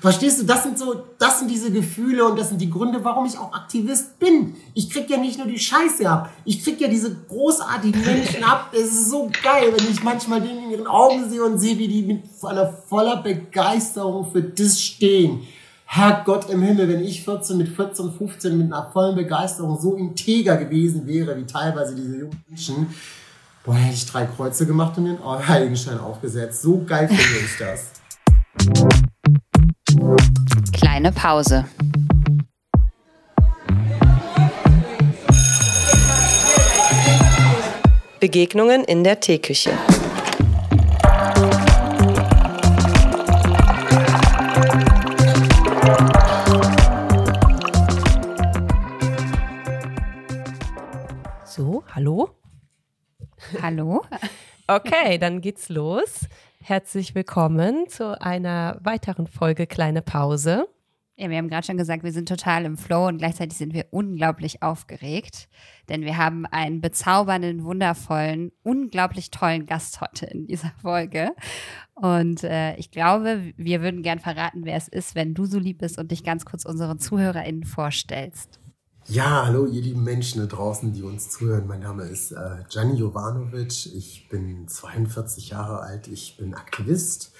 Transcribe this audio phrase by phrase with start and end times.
[0.00, 3.26] Verstehst du, das sind so, das sind diese Gefühle und das sind die Gründe, warum
[3.26, 4.54] ich auch Aktivist bin.
[4.74, 8.70] Ich krieg ja nicht nur die Scheiße ab, ich krieg ja diese großartigen Menschen ab.
[8.72, 11.88] Es ist so geil, wenn ich manchmal denen in ihren Augen sehe und sehe, wie
[11.88, 15.40] die mit einer voller Begeisterung für das stehen.
[15.90, 20.58] Herrgott im Himmel, wenn ich 14 mit 14, 15 mit einer vollen Begeisterung so integer
[20.58, 22.94] gewesen wäre, wie teilweise diese jungen Menschen,
[23.64, 26.62] boah, hätte ich drei Kreuze gemacht und den Heiligenschein aufgesetzt.
[26.62, 28.98] So geil finde ich das.
[30.72, 31.64] Kleine Pause.
[38.20, 39.72] Begegnungen in der Teeküche.
[51.44, 52.30] So, hallo?
[53.62, 54.04] Hallo.
[54.66, 56.26] Okay, dann geht's los.
[56.68, 60.68] Herzlich willkommen zu einer weiteren Folge Kleine Pause.
[61.16, 63.86] Ja, wir haben gerade schon gesagt, wir sind total im Flow und gleichzeitig sind wir
[63.90, 65.48] unglaublich aufgeregt,
[65.88, 71.30] denn wir haben einen bezaubernden, wundervollen, unglaublich tollen Gast heute in dieser Folge.
[71.94, 75.78] Und äh, ich glaube, wir würden gern verraten, wer es ist, wenn du so lieb
[75.78, 78.60] bist und dich ganz kurz unseren ZuhörerInnen vorstellst.
[79.10, 81.66] Ja, hallo ihr lieben Menschen da draußen, die uns zuhören.
[81.66, 83.86] Mein Name ist äh, Gianni Jovanovic.
[83.94, 86.08] Ich bin 42 Jahre alt.
[86.08, 87.32] Ich bin Aktivist,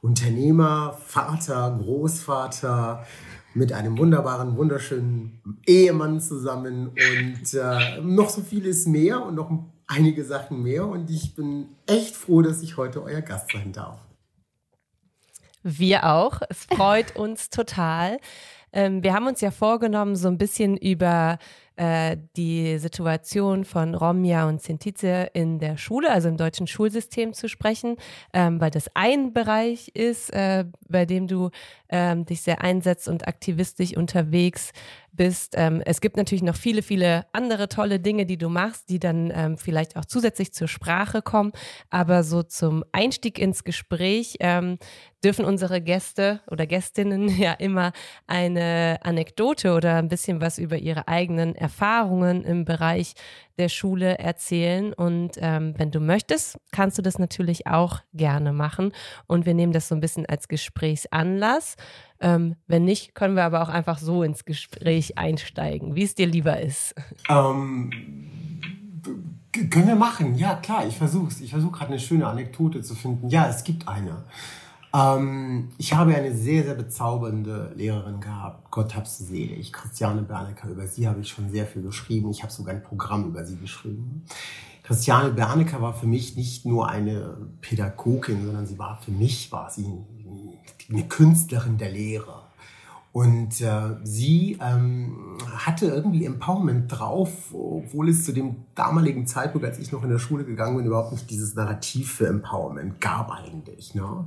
[0.00, 3.06] Unternehmer, Vater, Großvater
[3.54, 9.48] mit einem wunderbaren, wunderschönen Ehemann zusammen und äh, noch so vieles mehr und noch
[9.86, 10.88] einige Sachen mehr.
[10.88, 14.00] Und ich bin echt froh, dass ich heute euer Gast sein darf.
[15.62, 16.40] Wir auch.
[16.48, 18.18] Es freut uns total.
[18.72, 21.38] Ähm, wir haben uns ja vorgenommen, so ein bisschen über
[21.76, 27.48] äh, die Situation von Romja und Sintize in der Schule, also im deutschen Schulsystem zu
[27.48, 27.96] sprechen,
[28.32, 31.50] ähm, weil das ein Bereich ist, äh, bei dem du
[31.92, 34.72] ähm, dich sehr einsetzt und aktivistisch unterwegs
[35.12, 35.54] bist.
[35.56, 39.30] Ähm, es gibt natürlich noch viele, viele andere tolle Dinge, die du machst, die dann
[39.34, 41.52] ähm, vielleicht auch zusätzlich zur Sprache kommen.
[41.90, 44.78] Aber so zum Einstieg ins Gespräch ähm,
[45.22, 47.92] dürfen unsere Gäste oder Gästinnen ja immer
[48.26, 53.12] eine Anekdote oder ein bisschen was über ihre eigenen Erfahrungen im Bereich
[53.58, 54.92] der Schule erzählen.
[54.92, 58.92] Und ähm, wenn du möchtest, kannst du das natürlich auch gerne machen.
[59.26, 61.76] Und wir nehmen das so ein bisschen als Gesprächsanlass.
[62.20, 66.26] Ähm, wenn nicht, können wir aber auch einfach so ins Gespräch einsteigen, wie es dir
[66.26, 66.94] lieber ist.
[67.28, 67.90] Ähm,
[69.70, 71.40] können wir machen, ja klar, ich versuche es.
[71.40, 73.28] Ich versuche gerade eine schöne Anekdote zu finden.
[73.28, 74.24] Ja, es gibt eine.
[74.94, 78.70] Ähm, ich habe eine sehr, sehr bezaubernde Lehrerin gehabt.
[78.70, 79.72] Gott hab sie selig.
[79.72, 80.68] Christiane Bernecker.
[80.68, 82.30] Über sie habe ich schon sehr viel geschrieben.
[82.30, 84.24] Ich habe sogar ein Programm über sie geschrieben.
[84.82, 89.70] Christiane Bernecker war für mich nicht nur eine Pädagogin, sondern sie war für mich, war
[89.70, 89.86] sie
[90.90, 92.42] eine Künstlerin der Lehre.
[93.12, 99.78] Und äh, sie ähm, hatte irgendwie Empowerment drauf, obwohl es zu dem damaligen Zeitpunkt, als
[99.78, 103.94] ich noch in der Schule gegangen bin, überhaupt nicht dieses Narrativ für Empowerment gab eigentlich.
[103.94, 104.26] Ne?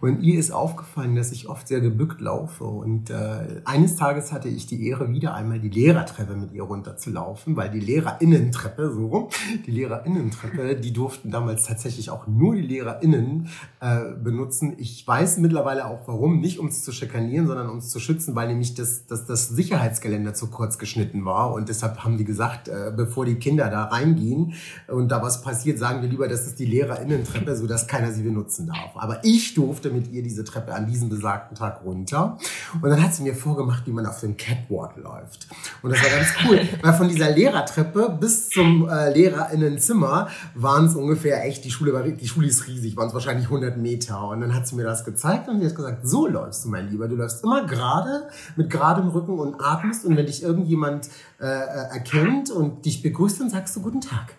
[0.00, 2.64] Und ihr ist aufgefallen, dass ich oft sehr gebückt laufe.
[2.64, 7.56] Und äh, eines Tages hatte ich die Ehre, wieder einmal die Lehrertreppe mit ihr runterzulaufen,
[7.56, 9.28] weil die Lehrerinnentreppe, so rum,
[9.66, 13.48] die Lehrerinnentreppe, die durften damals tatsächlich auch nur die Lehrerinnen
[13.80, 14.74] äh, benutzen.
[14.78, 18.32] Ich weiß mittlerweile auch warum, nicht um es zu schikanieren, sondern um es zu schützen
[18.34, 21.52] weil nämlich das, das, das Sicherheitsgeländer zu kurz geschnitten war.
[21.52, 24.54] Und deshalb haben die gesagt, äh, bevor die Kinder da reingehen
[24.88, 28.66] und da was passiert, sagen wir lieber, das ist die Lehrerinnentreppe, sodass keiner sie benutzen
[28.66, 28.92] darf.
[28.94, 32.38] Aber ich durfte mit ihr diese Treppe an diesem besagten Tag runter.
[32.80, 35.48] Und dann hat sie mir vorgemacht, wie man auf dem Catwalk läuft.
[35.82, 40.94] Und das war ganz cool, weil von dieser Lehrertreppe bis zum äh, Lehrerinnenzimmer waren es
[40.94, 44.28] ungefähr echt, die Schule war, die Schule ist riesig, waren es wahrscheinlich 100 Meter.
[44.28, 46.88] Und dann hat sie mir das gezeigt und sie hat gesagt, so läufst du, mein
[46.90, 47.08] Lieber.
[47.08, 50.04] Du läufst immer gerade mit geradem Rücken und atmest.
[50.04, 51.08] Und wenn dich irgendjemand
[51.40, 54.34] äh, äh, erkennt und dich begrüßt, dann sagst du Guten Tag.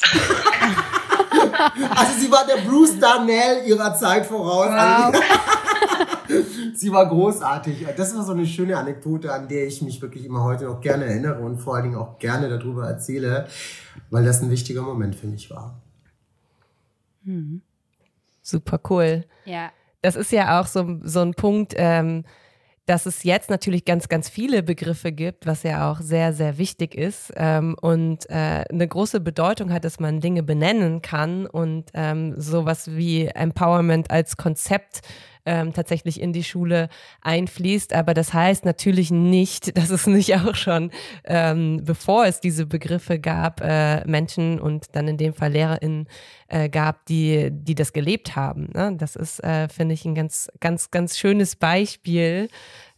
[1.96, 4.68] also sie war der Bruce Darnell ihrer Zeit voraus.
[4.68, 5.14] Wow.
[6.74, 7.86] sie war großartig.
[7.96, 11.06] Das war so eine schöne Anekdote, an der ich mich wirklich immer heute noch gerne
[11.06, 13.48] erinnere und vor allen Dingen auch gerne darüber erzähle,
[14.10, 15.80] weil das ein wichtiger Moment für mich war.
[17.24, 17.62] Hm.
[18.42, 19.24] Super cool.
[19.44, 19.70] Ja.
[20.02, 22.24] Das ist ja auch so, so ein Punkt, ähm,
[22.88, 26.94] dass es jetzt natürlich ganz, ganz viele Begriffe gibt, was ja auch sehr, sehr wichtig
[26.94, 32.40] ist ähm, und äh, eine große Bedeutung hat, dass man Dinge benennen kann und ähm,
[32.40, 35.02] sowas wie Empowerment als Konzept
[35.48, 36.90] ähm, tatsächlich in die Schule
[37.22, 37.94] einfließt.
[37.94, 40.90] Aber das heißt natürlich nicht, dass es nicht auch schon,
[41.24, 46.06] ähm, bevor es diese Begriffe gab, äh, Menschen und dann in dem Fall LehrerInnen
[46.48, 48.70] äh, gab, die, die das gelebt haben.
[48.74, 48.94] Ne?
[48.98, 52.48] Das ist, äh, finde ich, ein ganz, ganz, ganz schönes Beispiel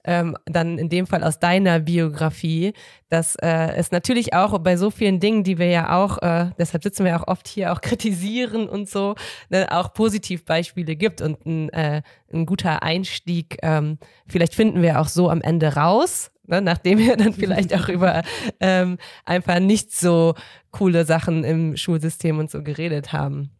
[0.04, 2.72] ähm, dann in dem Fall aus deiner Biografie,
[3.08, 6.82] dass äh, es natürlich auch bei so vielen Dingen, die wir ja auch, äh, deshalb
[6.82, 9.14] sitzen wir auch oft hier, auch kritisieren und so,
[9.48, 12.02] ne, auch Positivbeispiele gibt und ein, äh,
[12.32, 13.58] ein guter Einstieg.
[13.62, 17.88] Ähm, vielleicht finden wir auch so am Ende raus, ne, nachdem wir dann vielleicht auch
[17.88, 18.22] über
[18.60, 20.34] ähm, einfach nicht so
[20.70, 23.50] coole Sachen im Schulsystem und so geredet haben.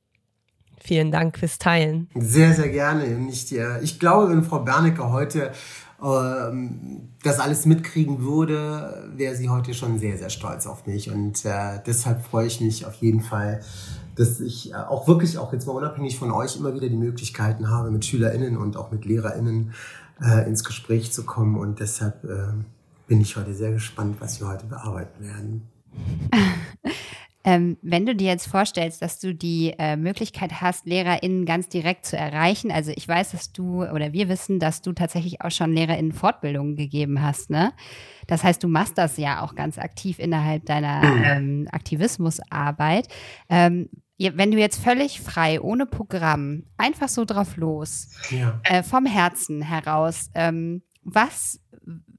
[0.82, 2.08] Vielen Dank fürs Teilen.
[2.14, 3.04] Sehr, sehr gerne.
[3.30, 5.52] Ich, ich glaube, wenn Frau Bernecke heute
[6.00, 11.10] das alles mitkriegen würde, wäre sie heute schon sehr, sehr stolz auf mich.
[11.10, 13.60] Und äh, deshalb freue ich mich auf jeden Fall,
[14.16, 17.68] dass ich äh, auch wirklich, auch jetzt mal unabhängig von euch, immer wieder die Möglichkeiten
[17.68, 19.74] habe, mit SchülerInnen und auch mit LehrerInnen
[20.22, 21.58] äh, ins Gespräch zu kommen.
[21.58, 22.54] Und deshalb äh,
[23.06, 25.68] bin ich heute sehr gespannt, was wir heute bearbeiten werden.
[27.42, 32.04] Ähm, wenn du dir jetzt vorstellst, dass du die äh, Möglichkeit hast, LehrerInnen ganz direkt
[32.04, 35.72] zu erreichen, also ich weiß, dass du oder wir wissen, dass du tatsächlich auch schon
[35.72, 37.72] LehrerInnen Fortbildungen gegeben hast, ne?
[38.26, 43.08] Das heißt, du machst das ja auch ganz aktiv innerhalb deiner ähm, Aktivismusarbeit.
[43.48, 43.88] Ähm,
[44.18, 48.60] wenn du jetzt völlig frei, ohne Programm, einfach so drauf los, ja.
[48.64, 51.58] äh, vom Herzen heraus, ähm, was,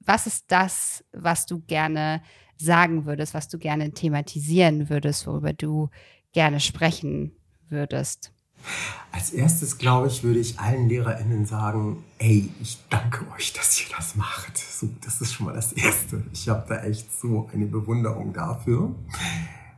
[0.04, 2.22] was ist das, was du gerne
[2.64, 5.90] sagen würdest, was du gerne thematisieren würdest, worüber du
[6.34, 7.32] gerne sprechen
[7.70, 8.32] würdest?
[9.12, 13.88] Als erstes, glaube ich, würde ich allen LehrerInnen sagen, ey, ich danke euch, dass ihr
[13.96, 14.58] das macht.
[14.58, 16.24] So, das ist schon mal das Erste.
[16.32, 18.96] Ich habe da echt so eine Bewunderung dafür.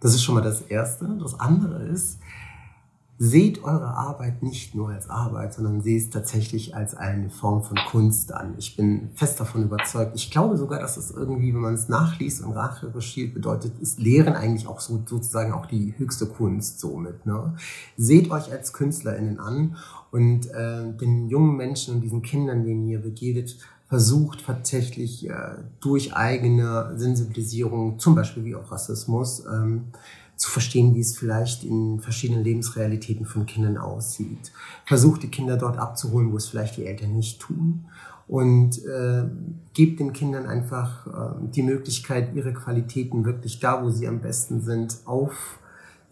[0.02, 1.18] Das ist schon mal das Erste.
[1.20, 2.20] Das andere ist,
[3.26, 7.78] seht eure Arbeit nicht nur als Arbeit, sondern seht es tatsächlich als eine Form von
[7.90, 8.56] Kunst an.
[8.58, 10.12] Ich bin fest davon überzeugt.
[10.16, 14.34] Ich glaube sogar, dass es irgendwie, wenn man es nachliest und nachrecherchiert, bedeutet, ist Lehren
[14.34, 17.26] eigentlich auch so, sozusagen auch die höchste Kunst somit.
[17.26, 17.56] Ne?
[17.96, 19.78] Seht euch als KünstlerInnen an
[20.12, 23.56] und äh, den jungen Menschen und diesen Kindern, denen ihr begegnet,
[23.88, 25.34] versucht tatsächlich äh,
[25.80, 29.94] durch eigene Sensibilisierung, zum Beispiel wie auch Rassismus, ähm,
[30.44, 34.52] zu verstehen, wie es vielleicht in verschiedenen Lebensrealitäten von Kindern aussieht.
[34.86, 37.86] Versucht die Kinder dort abzuholen, wo es vielleicht die Eltern nicht tun.
[38.28, 39.24] Und äh,
[39.74, 44.60] gebt den Kindern einfach äh, die Möglichkeit, ihre Qualitäten wirklich da, wo sie am besten
[44.60, 45.60] sind, auf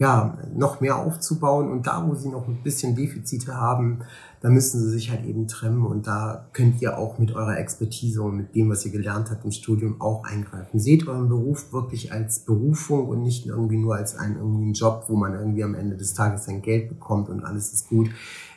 [0.01, 3.99] ja, noch mehr aufzubauen und da, wo sie noch ein bisschen Defizite haben,
[4.41, 8.23] da müssen sie sich halt eben trennen und da könnt ihr auch mit eurer Expertise
[8.23, 10.79] und mit dem, was ihr gelernt habt im Studium, auch eingreifen.
[10.79, 15.05] Seht euren Beruf wirklich als Berufung und nicht irgendwie nur als einen, irgendwie einen Job,
[15.07, 18.09] wo man irgendwie am Ende des Tages sein Geld bekommt und alles ist gut.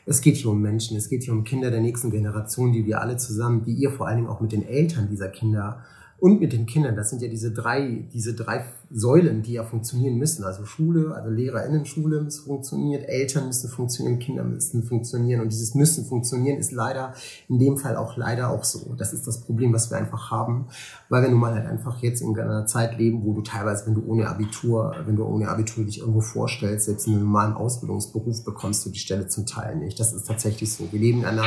[0.07, 3.03] Es geht hier um Menschen, es geht hier um Kinder der nächsten Generation, die wir
[3.03, 5.81] alle zusammen, die ihr vor allen Dingen auch mit den Eltern dieser Kinder
[6.19, 6.97] und mit den Kindern.
[6.97, 10.45] Das sind ja diese drei, diese drei Säulen, die ja funktionieren müssen.
[10.45, 15.41] Also Schule, also LehrerInnen-Schule müssen funktionieren, Eltern müssen funktionieren, Kinder müssen funktionieren.
[15.41, 17.15] Und dieses müssen funktionieren ist leider
[17.49, 18.95] in dem Fall auch leider auch so.
[18.97, 20.69] Das ist das Problem, was wir einfach haben,
[21.09, 23.95] weil wir nun mal halt einfach jetzt in einer Zeit leben, wo du teilweise, wenn
[23.95, 28.45] du ohne Abitur, wenn du ohne Abitur dich irgendwo vorstellst, selbst in einem normalen Ausbildungsberuf
[28.45, 29.99] bekommst du die Stelle zum Teil nicht.
[29.99, 30.89] Das ist tatsächlich so.
[30.93, 31.47] Wir leben in einer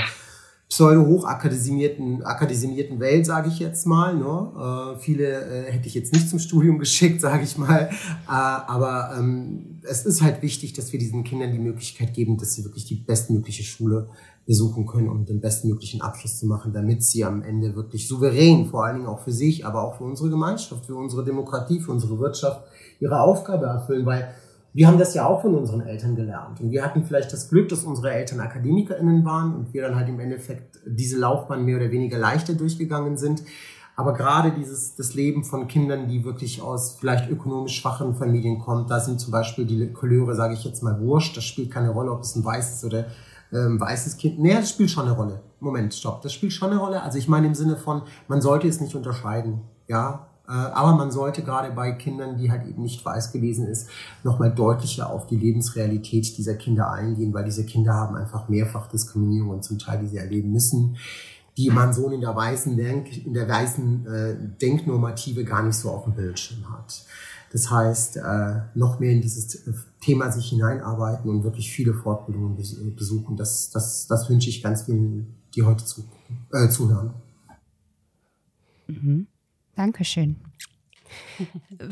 [0.69, 4.15] pseudo-hochakademisierten akademisierten Welt, sage ich jetzt mal.
[4.15, 4.95] Ne?
[4.95, 7.89] Äh, viele äh, hätte ich jetzt nicht zum Studium geschickt, sage ich mal.
[7.89, 12.53] Äh, aber ähm, es ist halt wichtig, dass wir diesen Kindern die Möglichkeit geben, dass
[12.53, 14.09] sie wirklich die bestmögliche Schule
[14.45, 18.85] besuchen können, um den bestmöglichen Abschluss zu machen, damit sie am Ende wirklich souverän, vor
[18.85, 22.19] allen Dingen auch für sich, aber auch für unsere Gemeinschaft, für unsere Demokratie, für unsere
[22.19, 22.61] Wirtschaft
[22.99, 24.33] ihre Aufgabe erfüllen, weil
[24.77, 26.61] wir haben das ja auch von unseren Eltern gelernt.
[26.61, 30.07] Und wir hatten vielleicht das Glück, dass unsere Eltern AkademikerInnen waren und wir dann halt
[30.07, 33.41] im Endeffekt diese Laufbahn mehr oder weniger leichter durchgegangen sind.
[33.95, 38.85] Aber gerade dieses, das Leben von Kindern, die wirklich aus vielleicht ökonomisch schwachen Familien kommen,
[38.87, 41.35] da sind zum Beispiel die Couleur, sage ich jetzt mal, wurscht.
[41.35, 43.07] Das spielt keine Rolle, ob es ein weißes oder
[43.51, 44.37] ähm, weißes Kind.
[44.37, 45.41] Nee, das spielt schon eine Rolle.
[45.59, 46.21] Moment, stopp.
[46.21, 47.01] Das spielt schon eine Rolle.
[47.01, 49.61] Also ich meine im Sinne von, man sollte es nicht unterscheiden.
[49.87, 53.89] Ja, aber man sollte gerade bei Kindern, die halt eben nicht weiß gewesen ist,
[54.23, 59.61] nochmal deutlicher auf die Lebensrealität dieser Kinder eingehen, weil diese Kinder haben einfach mehrfach Diskriminierung
[59.61, 60.97] zum Teil, die sie erleben müssen,
[61.57, 65.89] die man so in der weißen, Denk in der weißen äh, Denknormative gar nicht so
[65.89, 67.03] auf dem Bildschirm hat.
[67.51, 72.55] Das heißt, äh, noch mehr in dieses äh, Thema sich hineinarbeiten und wirklich viele Fortbildungen
[72.95, 73.37] besuchen.
[73.37, 76.03] Das, das, das wünsche ich ganz vielen, die heute zu,
[76.53, 77.13] äh, zuhören.
[78.87, 79.27] Mhm.
[79.77, 80.37] Dankeschön.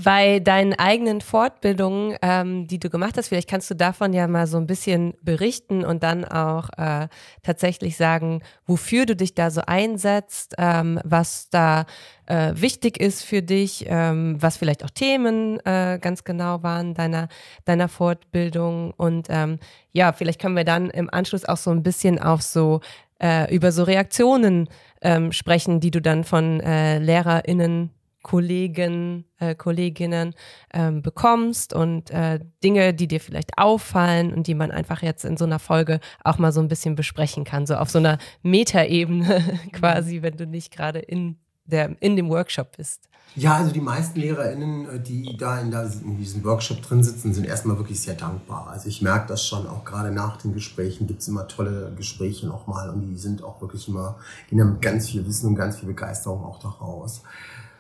[0.03, 4.47] Bei deinen eigenen Fortbildungen, ähm, die du gemacht hast, vielleicht kannst du davon ja mal
[4.47, 7.07] so ein bisschen berichten und dann auch äh,
[7.43, 11.85] tatsächlich sagen, wofür du dich da so einsetzt, ähm, was da
[12.25, 17.27] äh, wichtig ist für dich, ähm, was vielleicht auch Themen äh, ganz genau waren deiner,
[17.65, 18.91] deiner Fortbildung.
[18.97, 19.59] Und ähm,
[19.91, 22.81] ja, vielleicht können wir dann im Anschluss auch so ein bisschen auf so
[23.21, 24.67] äh, über so Reaktionen
[25.05, 27.91] ähm, sprechen, die du dann von äh, LehrerInnen
[28.23, 30.33] Kollegen, äh, Kolleginnen
[30.73, 35.37] ähm, bekommst und äh, Dinge, die dir vielleicht auffallen und die man einfach jetzt in
[35.37, 39.59] so einer Folge auch mal so ein bisschen besprechen kann, so auf so einer Metaebene
[39.73, 43.07] quasi, wenn du nicht gerade in der in dem Workshop bist.
[43.37, 47.33] Ja, also die meisten LehrerInnen, äh, die da in, der, in diesem Workshop drin sitzen,
[47.33, 48.67] sind erstmal wirklich sehr dankbar.
[48.67, 52.47] Also ich merke das schon, auch gerade nach den Gesprächen gibt es immer tolle Gespräche
[52.47, 54.15] nochmal und die sind auch wirklich immer,
[54.49, 57.23] gehen mit ganz viel Wissen und ganz viel Begeisterung auch daraus.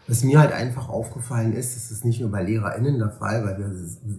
[0.07, 3.57] Was mir halt einfach aufgefallen ist, das ist nicht nur bei LehrerInnen der Fall, weil
[3.57, 3.71] wir,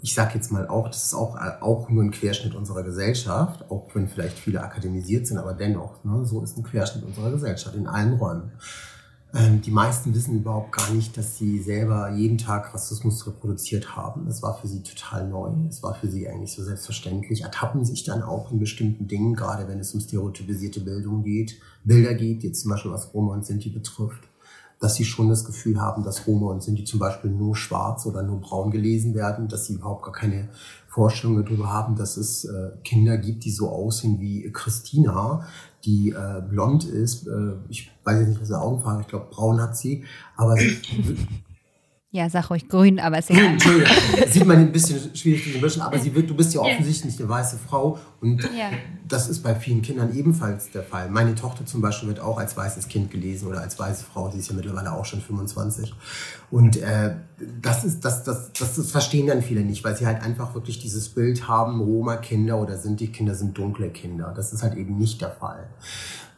[0.03, 3.89] ich sage jetzt mal auch, das ist auch, auch nur ein Querschnitt unserer Gesellschaft, auch
[3.95, 7.87] wenn vielleicht viele akademisiert sind, aber dennoch, ne, so ist ein Querschnitt unserer Gesellschaft in
[7.87, 8.51] allen Räumen.
[9.37, 14.25] Ähm, die meisten wissen überhaupt gar nicht, dass sie selber jeden Tag Rassismus reproduziert haben.
[14.27, 15.51] Das war für sie total neu.
[15.67, 17.43] Das war für sie eigentlich so selbstverständlich.
[17.43, 22.15] Ertappen sich dann auch in bestimmten Dingen, gerade wenn es um stereotypisierte Bildung geht, Bilder
[22.15, 24.27] geht, jetzt zum Beispiel was Roma und Sinti betrifft
[24.79, 28.23] dass sie schon das Gefühl haben, dass Roma und Sinti zum Beispiel nur schwarz oder
[28.23, 30.49] nur braun gelesen werden, dass sie überhaupt gar keine
[30.87, 35.47] Vorstellung darüber haben, dass es äh, Kinder gibt, die so aussehen wie Christina,
[35.85, 37.27] die äh, blond ist.
[37.27, 40.05] Äh, ich weiß jetzt nicht, was ihre Augenfarbe, ich glaube braun hat sie,
[40.37, 40.77] aber sie,
[42.17, 43.39] Ja, sag ruhig grün, aber es ist.
[43.39, 43.95] Entschuldigung,
[44.31, 47.29] sieht man ein bisschen schwierig zu mischen, aber sie wird, du bist ja offensichtlich eine
[47.29, 48.71] weiße Frau und ja.
[49.07, 51.11] das ist bei vielen Kindern ebenfalls der Fall.
[51.11, 54.39] Meine Tochter zum Beispiel wird auch als weißes Kind gelesen oder als weiße Frau, sie
[54.39, 55.95] ist ja mittlerweile auch schon 25.
[56.51, 57.17] Und äh,
[57.61, 60.79] das, ist, das, das, das, das verstehen dann viele nicht, weil sie halt einfach wirklich
[60.79, 64.33] dieses Bild haben, Roma-Kinder oder sind die Kinder sind dunkle Kinder.
[64.35, 65.69] Das ist halt eben nicht der Fall.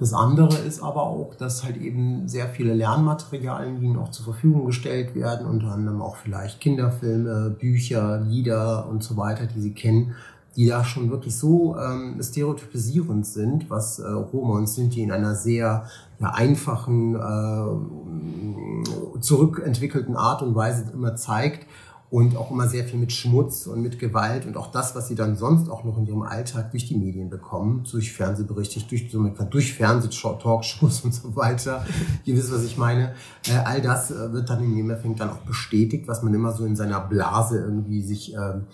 [0.00, 4.66] Das andere ist aber auch, dass halt eben sehr viele Lernmaterialien ihnen auch zur Verfügung
[4.66, 10.14] gestellt werden, unter anderem auch vielleicht Kinderfilme, Bücher, Lieder und so weiter, die sie kennen,
[10.56, 15.34] die da schon wirklich so ähm, stereotypisierend sind, was äh, Roma und Sinti in einer
[15.34, 15.86] sehr
[16.18, 21.66] ja, einfachen, äh, zurückentwickelten Art und Weise immer zeigt
[22.10, 25.14] und auch immer sehr viel mit Schmutz und mit Gewalt und auch das, was sie
[25.14, 29.10] dann sonst auch noch in ihrem Alltag durch die Medien bekommen, durch Fernsehberichte, durch,
[29.50, 31.84] durch Fernseh-Talkshows und so weiter.
[32.24, 33.12] Ihr wisst, was ich meine.
[33.46, 36.64] Äh, all das äh, wird dann im Endeffekt dann auch bestätigt, was man immer so
[36.64, 38.66] in seiner Blase irgendwie sich ähm,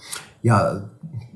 [0.45, 0.91] ja,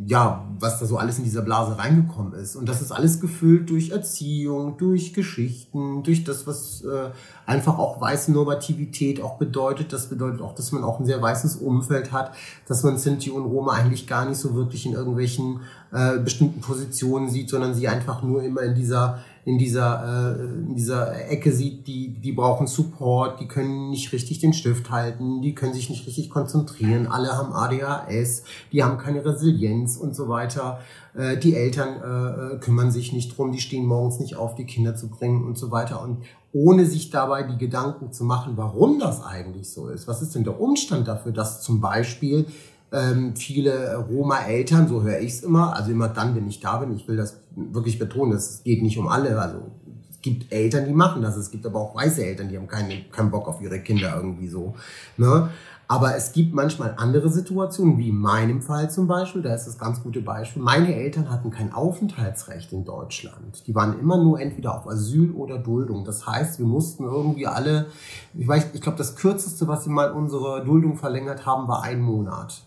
[0.07, 2.57] ja, was da so alles in dieser Blase reingekommen ist.
[2.57, 7.09] Und das ist alles gefüllt durch Erziehung, durch Geschichten, durch das, was äh,
[7.47, 9.95] einfach auch weiße Normativität auch bedeutet.
[9.95, 12.33] Das bedeutet auch, dass man auch ein sehr weißes Umfeld hat,
[12.67, 15.61] dass man Sinti und Roma eigentlich gar nicht so wirklich in irgendwelchen
[15.91, 20.75] äh, bestimmten Positionen sieht, sondern sie einfach nur immer in dieser in dieser, äh, in
[20.75, 25.55] dieser Ecke sieht, die, die brauchen Support, die können nicht richtig den Stift halten, die
[25.55, 30.81] können sich nicht richtig konzentrieren, alle haben ADHS, die haben keine Resilienz und so weiter.
[31.15, 34.95] Äh, die Eltern äh, kümmern sich nicht drum, die stehen morgens nicht auf, die Kinder
[34.95, 36.03] zu bringen und so weiter.
[36.03, 36.19] Und
[36.53, 40.07] ohne sich dabei die Gedanken zu machen, warum das eigentlich so ist.
[40.07, 42.45] Was ist denn der Umstand dafür, dass zum Beispiel
[42.93, 46.95] ähm, viele Roma-Eltern, so höre ich es immer, also immer dann, wenn ich da bin,
[46.95, 47.39] ich will das
[47.73, 49.71] wirklich betonen, es geht nicht um alle, also
[50.11, 53.11] es gibt Eltern, die machen das, es gibt aber auch weiße Eltern, die haben keinen,
[53.11, 54.75] keinen Bock auf ihre Kinder irgendwie so.
[55.17, 55.49] Ne?
[55.91, 59.79] Aber es gibt manchmal andere Situationen, wie in meinem Fall zum Beispiel, da ist das
[59.79, 60.61] ganz gute Beispiel.
[60.61, 63.67] Meine Eltern hatten kein Aufenthaltsrecht in Deutschland.
[63.67, 66.05] Die waren immer nur entweder auf Asyl oder Duldung.
[66.05, 67.87] Das heißt, wir mussten irgendwie alle,
[68.35, 72.03] ich weiß, ich glaube, das kürzeste, was sie mal unsere Duldung verlängert haben, war ein
[72.03, 72.65] Monat.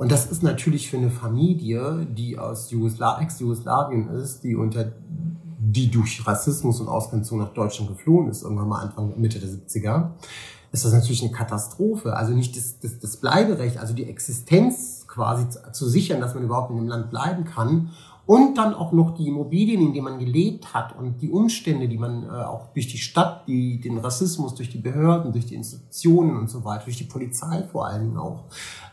[0.00, 4.92] Und das ist natürlich für eine Familie, die aus Jugosla Ex-Jugoslawien ist, die unter
[5.58, 10.12] die durch Rassismus und Ausgrenzung nach Deutschland geflohen ist, irgendwann mal Anfang, Mitte der 70er,
[10.72, 12.16] ist das natürlich eine Katastrophe.
[12.16, 16.70] Also nicht das, das, das Bleiberecht, also die Existenz quasi zu sichern, dass man überhaupt
[16.70, 17.90] in dem Land bleiben kann
[18.30, 21.98] und dann auch noch die Immobilien, in denen man gelebt hat und die Umstände, die
[21.98, 26.36] man äh, auch durch die Stadt, die, den Rassismus, durch die Behörden, durch die Institutionen
[26.36, 28.44] und so weiter, durch die Polizei vor allen Dingen auch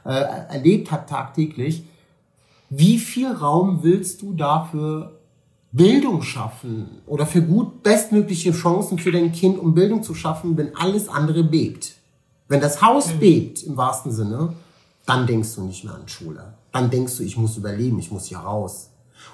[0.06, 1.84] äh, erlebt hat tagtäglich.
[2.72, 5.20] Wie viel Raum willst du dafür
[5.72, 10.75] Bildung schaffen oder für gut bestmögliche Chancen für dein Kind, um Bildung zu schaffen, wenn
[10.75, 11.94] alles andere bebt?
[12.48, 13.20] Wenn das Haus mhm.
[13.20, 14.53] bebt, im wahrsten Sinne,
[15.06, 16.56] dann denkst du nicht mehr an Schule.
[16.72, 18.89] Dann denkst du, ich muss überleben, ich muss hier raus.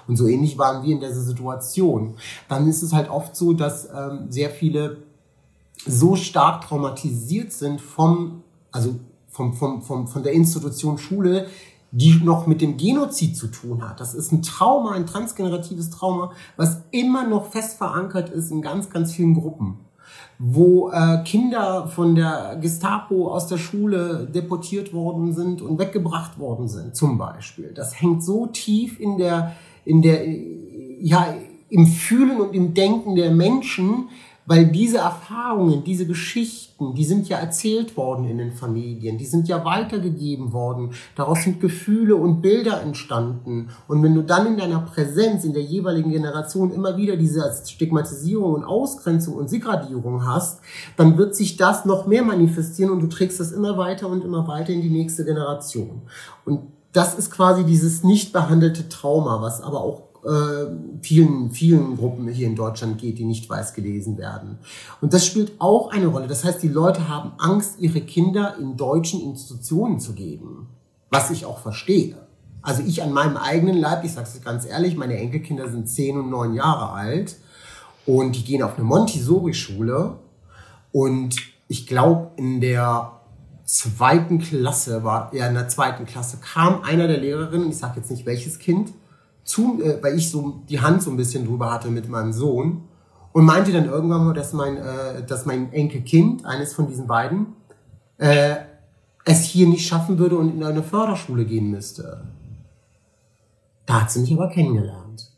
[0.06, 2.14] Und so ähnlich waren wir in dieser Situation.
[2.48, 4.98] Dann ist es halt oft so, dass ähm, sehr viele
[5.86, 8.42] so stark traumatisiert sind vom
[8.74, 8.96] also
[9.28, 11.46] vom, vom, vom, von der Institution Schule,
[11.92, 14.00] die noch mit dem Genozid zu tun hat.
[14.00, 18.90] Das ist ein Trauma, ein transgeneratives Trauma, was immer noch fest verankert ist in ganz,
[18.90, 19.78] ganz vielen Gruppen
[20.38, 26.68] wo äh, Kinder von der Gestapo aus der Schule deportiert worden sind und weggebracht worden
[26.68, 27.72] sind, zum Beispiel.
[27.72, 29.52] Das hängt so tief in der,
[29.84, 30.26] in der,
[31.00, 31.34] ja,
[31.68, 34.08] im Fühlen und im Denken der Menschen,
[34.46, 39.48] weil diese Erfahrungen, diese Geschichten, die sind ja erzählt worden in den Familien, die sind
[39.48, 40.90] ja weitergegeben worden.
[41.16, 43.70] Daraus sind Gefühle und Bilder entstanden.
[43.88, 48.54] Und wenn du dann in deiner Präsenz in der jeweiligen Generation immer wieder diese Stigmatisierung
[48.54, 50.60] und Ausgrenzung und Segradierung hast,
[50.96, 54.46] dann wird sich das noch mehr manifestieren und du trägst das immer weiter und immer
[54.46, 56.02] weiter in die nächste Generation.
[56.44, 60.70] Und das ist quasi dieses nicht behandelte Trauma, was aber auch äh,
[61.02, 64.58] vielen, vielen Gruppen hier in Deutschland geht, die nicht weiß gelesen werden.
[65.00, 66.28] Und das spielt auch eine Rolle.
[66.28, 70.68] Das heißt, die Leute haben Angst, ihre Kinder in deutschen Institutionen zu geben,
[71.10, 72.16] was ich auch verstehe.
[72.62, 76.16] Also ich an meinem eigenen Leib, ich sage es ganz ehrlich, meine Enkelkinder sind zehn
[76.16, 77.36] und neun Jahre alt
[78.06, 80.16] und die gehen auf eine Montessori-Schule
[80.92, 81.36] und
[81.68, 83.13] ich glaube in der
[83.64, 88.10] zweiten Klasse war, ja in der zweiten Klasse kam einer der Lehrerinnen, ich sage jetzt
[88.10, 88.92] nicht welches Kind,
[89.44, 92.88] zu, äh, weil ich so die Hand so ein bisschen drüber hatte mit meinem Sohn
[93.32, 97.54] und meinte dann irgendwann mal, dass mein, äh, dass mein Enkelkind, eines von diesen beiden,
[98.18, 98.56] äh,
[99.24, 102.28] es hier nicht schaffen würde und in eine Förderschule gehen müsste.
[103.86, 105.30] Da hat sie mich aber kennengelernt.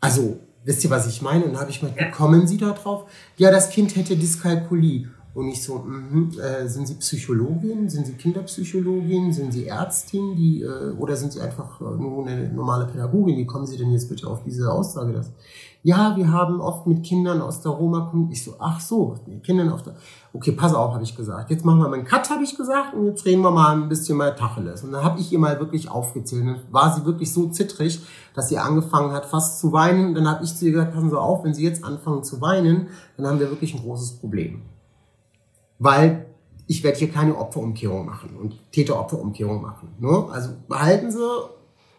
[0.00, 1.44] Also, wisst ihr, was ich meine?
[1.44, 3.10] Und dann habe ich mal, wie kommen Sie da drauf?
[3.36, 5.08] Ja, das Kind hätte Dyskalkulie.
[5.34, 7.88] Und ich so, mh, äh, sind Sie Psychologin?
[7.88, 9.32] Sind Sie Kinderpsychologin?
[9.32, 10.34] Sind Sie Ärztin?
[10.34, 13.36] Die, äh, oder sind Sie einfach äh, nur eine normale Pädagogin?
[13.36, 15.12] Wie kommen Sie denn jetzt bitte auf diese Aussage?
[15.12, 15.30] Das?
[15.84, 19.70] Ja, wir haben oft mit Kindern aus der Roma, ich so, ach so, mit Kindern
[19.70, 19.94] auf der,
[20.32, 21.50] okay, pass auf, habe ich gesagt.
[21.50, 23.88] Jetzt machen wir mal einen Cut, habe ich gesagt, und jetzt reden wir mal ein
[23.88, 24.82] bisschen mal Tacheles.
[24.82, 26.44] Und dann habe ich ihr mal wirklich aufgezählt.
[26.44, 28.00] Dann war sie wirklich so zittrig,
[28.34, 30.08] dass sie angefangen hat, fast zu weinen.
[30.08, 32.40] Und dann habe ich zu ihr gesagt, passen Sie auf, wenn Sie jetzt anfangen zu
[32.40, 34.62] weinen, dann haben wir wirklich ein großes Problem
[35.78, 36.26] weil
[36.66, 39.88] ich werde hier keine Opferumkehrung machen und Täteropferumkehrung machen.
[39.98, 40.26] Ne?
[40.30, 41.18] Also behalten Sie,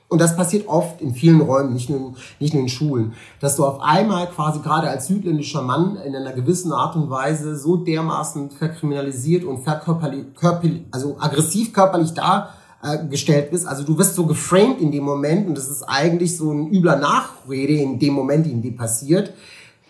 [0.10, 3.66] und das passiert oft in vielen Räumen, nicht nur, nicht nur in Schulen, dass du
[3.66, 8.50] auf einmal quasi gerade als südländischer Mann in einer gewissen Art und Weise so dermaßen
[8.52, 13.68] verkriminalisiert und verkörperlich, körperlich, also aggressiv körperlich dargestellt bist.
[13.68, 16.96] Also du wirst so geframed in dem Moment und das ist eigentlich so ein übler
[16.96, 19.34] Nachrede in dem Moment, in dem passiert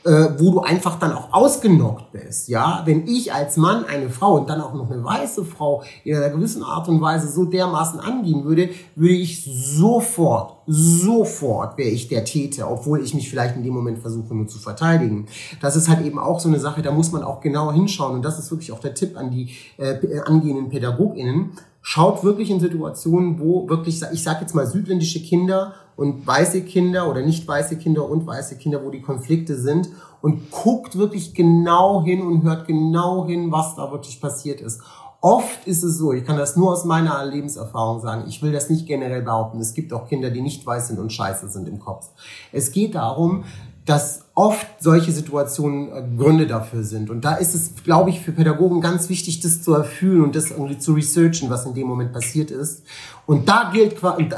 [0.10, 2.48] äh, wo du einfach dann auch ausgenockt bist.
[2.48, 6.16] Ja, wenn ich als Mann eine Frau und dann auch noch eine weiße Frau in
[6.16, 12.08] einer gewissen Art und Weise so dermaßen angehen würde, würde ich sofort, sofort wäre ich
[12.08, 15.28] der Täter, obwohl ich mich vielleicht in dem Moment versuche nur zu verteidigen.
[15.62, 18.26] Das ist halt eben auch so eine Sache, da muss man auch genauer hinschauen und
[18.26, 21.52] das ist wirklich auch der Tipp an die äh, angehenden PädagogInnen.
[21.84, 27.10] Schaut wirklich in Situationen, wo wirklich, ich sage jetzt mal, südländische Kinder und weiße Kinder
[27.10, 29.90] oder nicht weiße Kinder und weiße Kinder, wo die Konflikte sind
[30.22, 34.82] und guckt wirklich genau hin und hört genau hin, was da wirklich passiert ist.
[35.20, 38.70] Oft ist es so, ich kann das nur aus meiner Lebenserfahrung sagen, ich will das
[38.70, 41.80] nicht generell behaupten, es gibt auch Kinder, die nicht weiß sind und scheiße sind im
[41.80, 42.08] Kopf.
[42.54, 43.44] Es geht darum,
[43.90, 47.10] dass oft solche Situationen äh, Gründe dafür sind.
[47.10, 50.52] Und da ist es, glaube ich, für Pädagogen ganz wichtig, das zu erfüllen und das
[50.52, 52.84] irgendwie zu researchen, was in dem Moment passiert ist.
[53.26, 53.96] Und da gilt,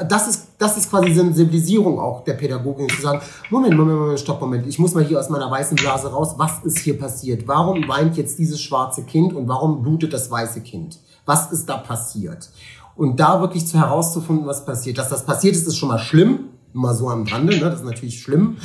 [0.07, 4.39] das ist, das ist quasi Sensibilisierung auch der Pädagogin, zu sagen, Moment, Moment, Moment, stopp,
[4.39, 7.45] Moment, ich muss mal hier aus meiner weißen Blase raus, was ist hier passiert?
[7.45, 10.97] Warum weint jetzt dieses schwarze Kind und warum blutet das weiße Kind?
[11.25, 12.49] Was ist da passiert?
[12.95, 14.97] Und da wirklich zu herauszufinden, was passiert.
[14.97, 17.65] Dass das passiert ist, ist schon mal schlimm, mal so am Rande, ne?
[17.65, 18.55] das ist natürlich schlimm.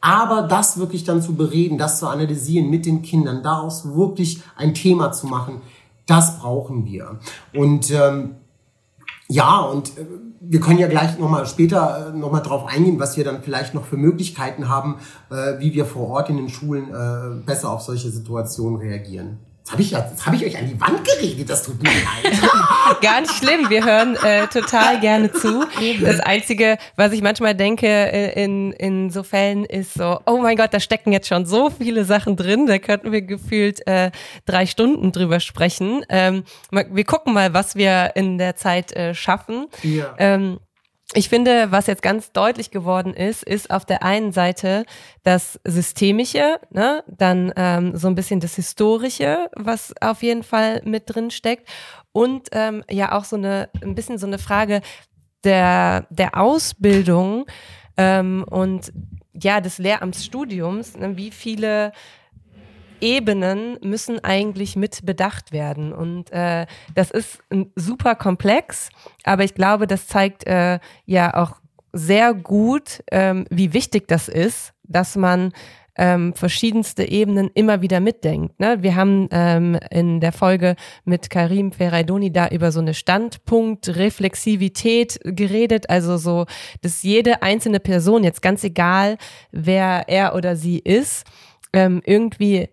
[0.00, 4.74] Aber das wirklich dann zu bereden, das zu analysieren mit den Kindern, daraus wirklich ein
[4.74, 5.60] Thema zu machen,
[6.06, 7.18] das brauchen wir.
[7.52, 8.36] Und ähm,
[9.28, 10.06] ja, und äh,
[10.40, 13.84] wir können ja gleich nochmal später äh, nochmal drauf eingehen, was wir dann vielleicht noch
[13.84, 14.96] für Möglichkeiten haben,
[15.30, 19.38] äh, wie wir vor Ort in den Schulen äh, besser auf solche Situationen reagieren.
[19.68, 22.38] Jetzt habe ich, jetzt hab ich euch an die Wand geredet, das tut mir leid.
[23.02, 25.62] Gar nicht schlimm, wir hören äh, total gerne zu.
[26.00, 30.56] Das Einzige, was ich manchmal denke äh, in, in so Fällen ist so, oh mein
[30.56, 34.10] Gott, da stecken jetzt schon so viele Sachen drin, da könnten wir gefühlt äh,
[34.46, 36.02] drei Stunden drüber sprechen.
[36.08, 39.66] Ähm, wir gucken mal, was wir in der Zeit äh, schaffen.
[39.82, 40.14] Ja.
[40.16, 40.60] Ähm,
[41.14, 44.84] ich finde, was jetzt ganz deutlich geworden ist, ist auf der einen Seite
[45.22, 47.02] das Systemische, ne?
[47.06, 51.66] dann ähm, so ein bisschen das Historische, was auf jeden Fall mit drin steckt
[52.12, 54.82] und ähm, ja auch so eine ein bisschen so eine Frage
[55.44, 57.46] der der Ausbildung
[57.96, 58.92] ähm, und
[59.32, 61.16] ja des Lehramtsstudiums, ne?
[61.16, 61.92] wie viele
[63.00, 65.92] Ebenen müssen eigentlich mit bedacht werden.
[65.92, 67.38] Und äh, das ist
[67.76, 68.90] super komplex,
[69.24, 71.56] aber ich glaube, das zeigt äh, ja auch
[71.92, 75.52] sehr gut, ähm, wie wichtig das ist, dass man
[75.98, 78.58] ähm, verschiedenste Ebenen immer wieder mitdenkt.
[78.60, 78.82] Ne?
[78.82, 85.90] Wir haben ähm, in der Folge mit Karim Ferraidoni da über so eine Standpunktreflexivität geredet,
[85.90, 86.46] also so,
[86.82, 89.18] dass jede einzelne Person, jetzt ganz egal,
[89.50, 91.26] wer er oder sie ist,
[91.72, 92.68] ähm, irgendwie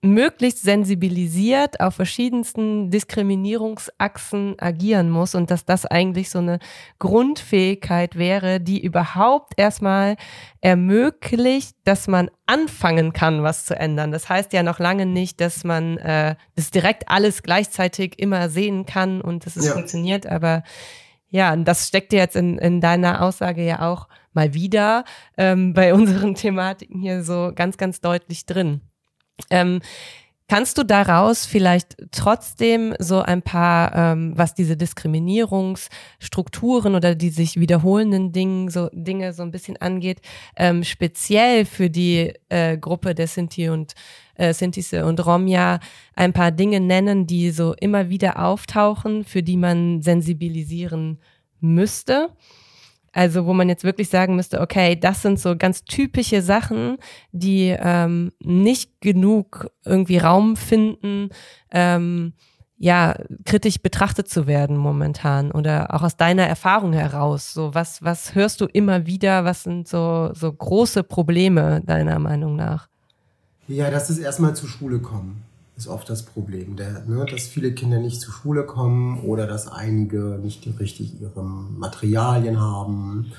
[0.00, 6.60] möglichst sensibilisiert auf verschiedensten Diskriminierungsachsen agieren muss und dass das eigentlich so eine
[7.00, 10.16] Grundfähigkeit wäre, die überhaupt erstmal
[10.60, 14.12] ermöglicht, dass man anfangen kann, was zu ändern.
[14.12, 18.86] Das heißt ja noch lange nicht, dass man äh, das direkt alles gleichzeitig immer sehen
[18.86, 19.72] kann und dass es ja.
[19.72, 20.62] funktioniert, aber
[21.30, 25.04] ja, das steckt jetzt in, in deiner Aussage ja auch mal wieder
[25.36, 28.80] ähm, bei unseren Thematiken hier so ganz, ganz deutlich drin.
[29.50, 29.80] Ähm,
[30.50, 37.60] Kannst du daraus vielleicht trotzdem so ein paar, ähm, was diese Diskriminierungsstrukturen oder die sich
[37.60, 40.22] wiederholenden Dinge so, Dinge so ein bisschen angeht,
[40.56, 43.92] ähm, speziell für die äh, Gruppe der Sinti und
[44.36, 45.80] äh, Sintise und Romja
[46.14, 51.18] ein paar Dinge nennen, die so immer wieder auftauchen, für die man sensibilisieren
[51.60, 52.30] müsste?
[53.18, 56.98] Also wo man jetzt wirklich sagen müsste, okay, das sind so ganz typische Sachen,
[57.32, 61.30] die ähm, nicht genug irgendwie Raum finden,
[61.72, 62.34] ähm,
[62.76, 67.52] ja, kritisch betrachtet zu werden momentan oder auch aus deiner Erfahrung heraus.
[67.52, 69.44] So, was, was hörst du immer wieder?
[69.44, 72.88] Was sind so, so große Probleme deiner Meinung nach?
[73.66, 75.42] Ja, dass es erstmal zur Schule kommen
[75.78, 79.68] ist oft das Problem, der, ne, dass viele Kinder nicht zur Schule kommen oder dass
[79.68, 83.32] einige nicht richtig ihre Materialien haben,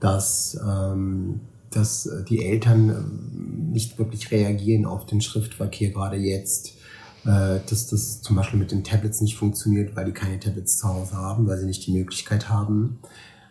[0.00, 6.74] dass, ähm, dass die Eltern ähm, nicht wirklich reagieren auf den Schriftverkehr gerade jetzt,
[7.26, 10.88] äh, dass das zum Beispiel mit den Tablets nicht funktioniert, weil die keine Tablets zu
[10.88, 12.98] Hause haben, weil sie nicht die Möglichkeit haben.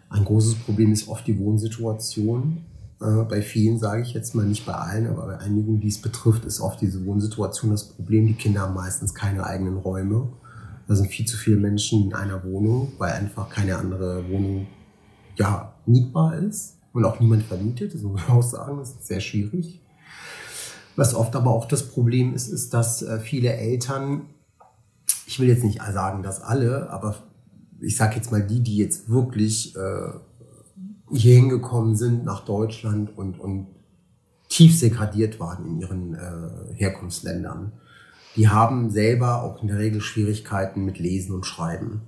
[0.09, 2.65] Ein großes Problem ist oft die Wohnsituation.
[3.03, 6.01] Äh, bei vielen sage ich jetzt mal nicht bei allen, aber bei einigen, die es
[6.01, 8.27] betrifft, ist oft diese Wohnsituation das Problem.
[8.27, 10.29] Die Kinder haben meistens keine eigenen Räume.
[10.87, 14.67] Da sind viel zu viele Menschen in einer Wohnung, weil einfach keine andere Wohnung
[15.35, 17.93] ja, mietbar ist und auch niemand vermietet.
[17.93, 19.81] Das muss man auch sagen, das ist sehr schwierig.
[20.95, 24.27] Was oft aber auch das Problem ist, ist, dass äh, viele Eltern,
[25.25, 27.15] ich will jetzt nicht sagen, dass alle, aber
[27.81, 29.79] ich sage jetzt mal die, die jetzt wirklich äh,
[31.13, 33.67] hier hingekommen sind nach Deutschland und, und
[34.49, 37.73] tief segradiert waren in ihren äh, Herkunftsländern.
[38.35, 42.01] Die haben selber auch in der Regel Schwierigkeiten mit Lesen und Schreiben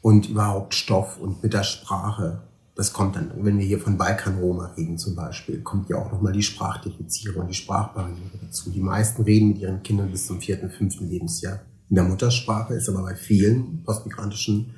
[0.00, 2.42] und überhaupt Stoff und mit der Sprache.
[2.74, 6.32] Das kommt dann, wenn wir hier von Balkan-Roma reden zum Beispiel, kommt ja auch nochmal
[6.32, 8.70] die Sprachdefizierung, die Sprachbarriere dazu.
[8.70, 12.88] Die meisten reden mit ihren Kindern bis zum vierten, fünften Lebensjahr in der Muttersprache, ist
[12.88, 14.74] aber bei vielen postmigrantischen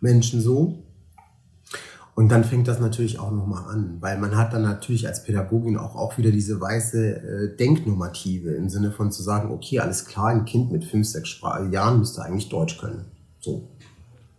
[0.00, 0.82] Menschen so.
[2.14, 5.76] Und dann fängt das natürlich auch nochmal an, weil man hat dann natürlich als Pädagogin
[5.76, 10.28] auch, auch wieder diese weiße äh, Denknormative im Sinne von zu sagen, okay, alles klar,
[10.28, 13.06] ein Kind mit fünf, sechs Spr Jahren müsste eigentlich Deutsch können.
[13.40, 13.68] So.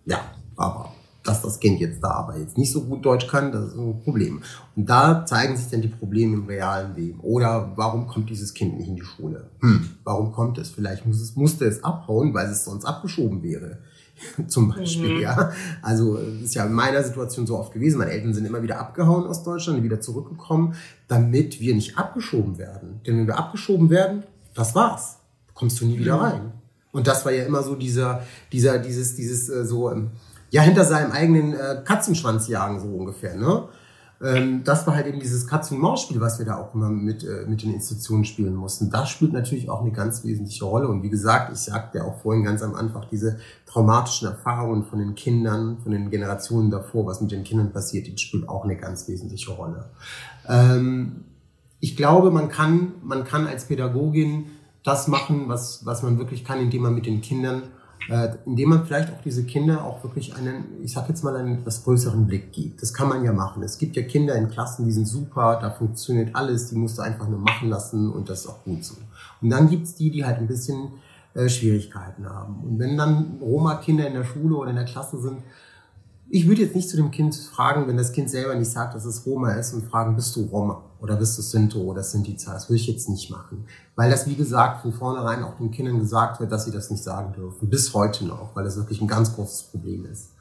[0.05, 0.19] Ja,
[0.55, 0.93] aber
[1.25, 4.01] dass das Kind jetzt da aber jetzt nicht so gut Deutsch kann, das ist ein
[4.03, 4.41] Problem.
[4.75, 7.19] Und da zeigen sich dann die Probleme im realen Leben.
[7.21, 9.49] Oder warum kommt dieses Kind nicht in die Schule?
[9.59, 10.69] Hm, warum kommt es?
[10.69, 13.79] Vielleicht muss es, musste es abhauen, weil es sonst abgeschoben wäre.
[14.47, 15.21] zum Beispiel, mhm.
[15.21, 15.51] ja.
[15.81, 17.97] Also ist ja in meiner Situation so oft gewesen.
[17.97, 20.75] Meine Eltern sind immer wieder abgehauen aus Deutschland, wieder zurückgekommen,
[21.07, 23.01] damit wir nicht abgeschoben werden.
[23.05, 24.23] Denn wenn wir abgeschoben werden,
[24.53, 25.17] das war's.
[25.53, 26.51] Kommst du nie wieder rein.
[26.91, 30.11] Und das war ja immer so dieser, dieser, dieses, dieses äh, so, ähm,
[30.49, 33.67] ja, hinter seinem eigenen äh, Katzenschwanz jagen, so ungefähr, ne?
[34.23, 37.63] Ähm, das war halt eben dieses Katz-und-Maus-Spiel, was wir da auch immer mit, äh, mit
[37.63, 38.89] den Institutionen spielen mussten.
[38.89, 40.87] Das spielt natürlich auch eine ganz wesentliche Rolle.
[40.87, 44.99] Und wie gesagt, ich sagte ja auch vorhin ganz am Anfang, diese traumatischen Erfahrungen von
[44.99, 48.77] den Kindern, von den Generationen davor, was mit den Kindern passiert, die spielt auch eine
[48.77, 49.89] ganz wesentliche Rolle.
[50.47, 51.25] Ähm,
[51.81, 54.45] ich glaube, man kann, man kann als Pädagogin
[54.83, 57.63] das machen, was, was man wirklich kann, indem man mit den Kindern
[58.09, 61.59] äh, indem man vielleicht auch diese Kinder auch wirklich einen, ich sag jetzt mal, einen
[61.59, 62.81] etwas größeren Blick gibt.
[62.81, 63.63] Das kann man ja machen.
[63.63, 67.01] Es gibt ja Kinder in Klassen, die sind super, da funktioniert alles, die musst du
[67.01, 68.95] einfach nur machen lassen und das ist auch gut so.
[69.41, 70.89] Und dann gibt's die, die halt ein bisschen
[71.33, 72.63] äh, Schwierigkeiten haben.
[72.63, 75.39] Und wenn dann Roma-Kinder in der Schule oder in der Klasse sind,
[76.29, 79.05] ich würde jetzt nicht zu dem Kind fragen, wenn das Kind selber nicht sagt, dass
[79.05, 82.51] es Roma ist, und fragen, bist du Roma oder bist du Sinto oder Sintiza?
[82.53, 83.67] Das würde ich jetzt nicht machen.
[83.95, 87.03] Weil das, wie gesagt, von vornherein auch den Kindern gesagt wird, dass sie das nicht
[87.03, 87.69] sagen dürfen.
[87.69, 90.31] Bis heute noch, weil das wirklich ein ganz großes Problem ist.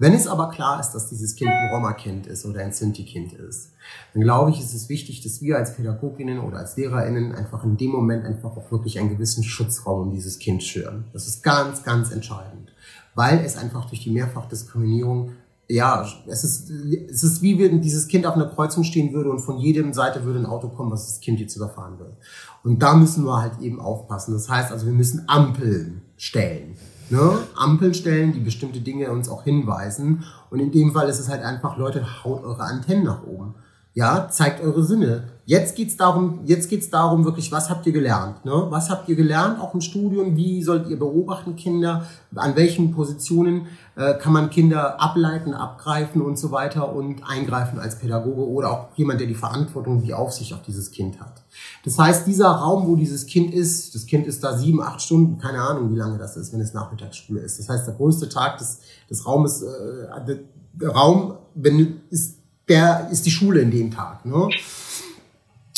[0.00, 3.70] Wenn es aber klar ist, dass dieses Kind ein Roma-Kind ist oder ein Sinti-Kind ist,
[4.12, 7.76] dann glaube ich, ist es wichtig, dass wir als Pädagoginnen oder als LehrerInnen einfach in
[7.76, 11.04] dem Moment einfach auch wirklich einen gewissen Schutzraum um dieses Kind schüren.
[11.12, 12.72] Das ist ganz, ganz entscheidend,
[13.14, 15.30] weil es einfach durch die Mehrfachdiskriminierung
[15.68, 19.40] ja, es ist, es ist wie wenn dieses Kind auf einer Kreuzung stehen würde und
[19.40, 22.16] von jedem Seite würde ein Auto kommen, was das Kind jetzt überfahren will.
[22.64, 24.32] Und da müssen wir halt eben aufpassen.
[24.32, 26.76] Das heißt also, wir müssen Ampeln stellen.
[27.10, 27.38] Ne?
[27.54, 30.24] Ampeln stellen, die bestimmte Dinge uns auch hinweisen.
[30.50, 33.54] Und in dem Fall ist es halt einfach, Leute, haut eure Antennen nach oben.
[33.98, 35.24] Ja, zeigt eure Sinne.
[35.44, 38.44] Jetzt geht's darum, jetzt geht's darum wirklich, was habt ihr gelernt?
[38.44, 38.66] Ne?
[38.68, 40.36] Was habt ihr gelernt, auch im Studium?
[40.36, 42.06] Wie sollt ihr beobachten Kinder?
[42.36, 47.98] An welchen Positionen äh, kann man Kinder ableiten, abgreifen und so weiter und eingreifen als
[47.98, 51.42] Pädagoge oder auch jemand, der die Verantwortung, die Aufsicht auf dieses Kind hat.
[51.84, 55.38] Das heißt, dieser Raum, wo dieses Kind ist, das Kind ist da sieben, acht Stunden,
[55.38, 57.58] keine Ahnung, wie lange das ist, wenn es Nachmittagsschule ist.
[57.58, 58.78] Das heißt, der größte Tag des,
[59.10, 60.36] des Raumes, äh,
[60.74, 61.34] der Raum
[62.10, 62.37] ist
[62.68, 64.24] der ist die Schule in dem Tag.
[64.24, 64.48] Ne?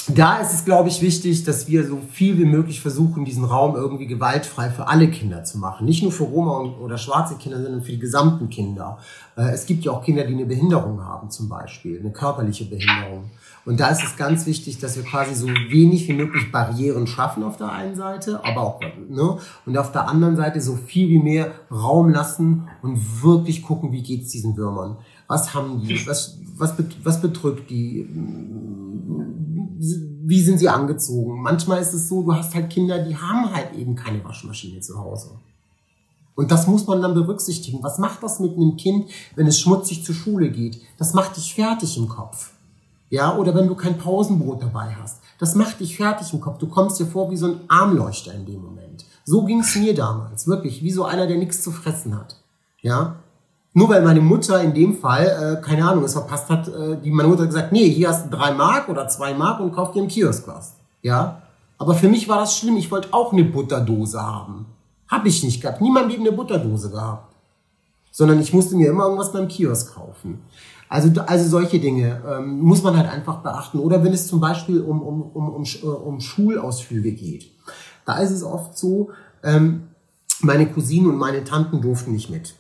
[0.09, 3.77] Da ist es, glaube ich, wichtig, dass wir so viel wie möglich versuchen, diesen Raum
[3.77, 5.87] irgendwie gewaltfrei für alle Kinder zu machen.
[5.87, 8.99] Nicht nur für Roma oder schwarze Kinder, sondern für die gesamten Kinder.
[9.37, 13.31] Äh, es gibt ja auch Kinder, die eine Behinderung haben, zum Beispiel, eine körperliche Behinderung.
[13.67, 17.43] Und da ist es ganz wichtig, dass wir quasi so wenig wie möglich Barrieren schaffen
[17.43, 19.37] auf der einen Seite, aber auch, ne?
[19.67, 24.03] Und auf der anderen Seite so viel wie mehr Raum lassen und wirklich gucken, wie
[24.03, 24.97] geht's diesen Würmern.
[25.31, 26.05] Was haben die?
[26.09, 28.05] Was, was, was bedrückt die?
[29.79, 31.41] Wie sind sie angezogen?
[31.41, 34.99] Manchmal ist es so, du hast halt Kinder, die haben halt eben keine Waschmaschine zu
[34.99, 35.31] Hause.
[36.35, 37.81] Und das muss man dann berücksichtigen.
[37.81, 40.81] Was macht das mit einem Kind, wenn es schmutzig zur Schule geht?
[40.99, 42.51] Das macht dich fertig im Kopf.
[43.09, 45.21] Ja, oder wenn du kein Pausenbrot dabei hast.
[45.39, 46.59] Das macht dich fertig im Kopf.
[46.59, 49.05] Du kommst dir vor wie so ein Armleuchter in dem Moment.
[49.25, 52.35] So ging es mir damals, wirklich, wie so einer, der nichts zu fressen hat.
[52.83, 53.21] Ja,
[53.73, 55.27] nur weil meine Mutter in dem Fall,
[55.61, 58.27] äh, keine Ahnung, es verpasst hat, äh, die meine Mutter hat gesagt, nee, hier hast
[58.27, 60.75] du drei Mark oder zwei Mark und kauf dir im Kiosk was.
[61.03, 61.43] Ja?
[61.79, 62.77] Aber für mich war das schlimm.
[62.77, 64.67] Ich wollte auch eine Butterdose haben.
[65.09, 65.81] Hab ich nicht gehabt.
[65.81, 67.35] Niemand hat eine Butterdose gehabt.
[68.11, 70.43] Sondern ich musste mir immer irgendwas beim Kiosk kaufen.
[70.89, 73.79] Also, also solche Dinge ähm, muss man halt einfach beachten.
[73.79, 77.53] Oder wenn es zum Beispiel um, um, um, um, äh, um Schulausflüge geht.
[78.05, 79.11] Da ist es oft so,
[79.45, 79.85] ähm,
[80.41, 82.57] meine Cousinen und meine Tanten durften nicht mit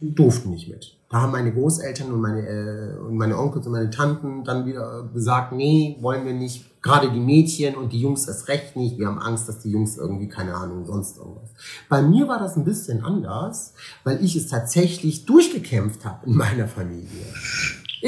[0.00, 0.96] durften nicht mit.
[1.08, 5.08] Da haben meine Großeltern und meine, äh, und meine Onkels und meine Tanten dann wieder
[5.14, 6.82] gesagt, nee, wollen wir nicht.
[6.82, 8.98] Gerade die Mädchen und die Jungs erst recht nicht.
[8.98, 11.50] Wir haben Angst, dass die Jungs irgendwie, keine Ahnung, sonst irgendwas.
[11.88, 16.68] Bei mir war das ein bisschen anders, weil ich es tatsächlich durchgekämpft habe in meiner
[16.68, 17.24] Familie.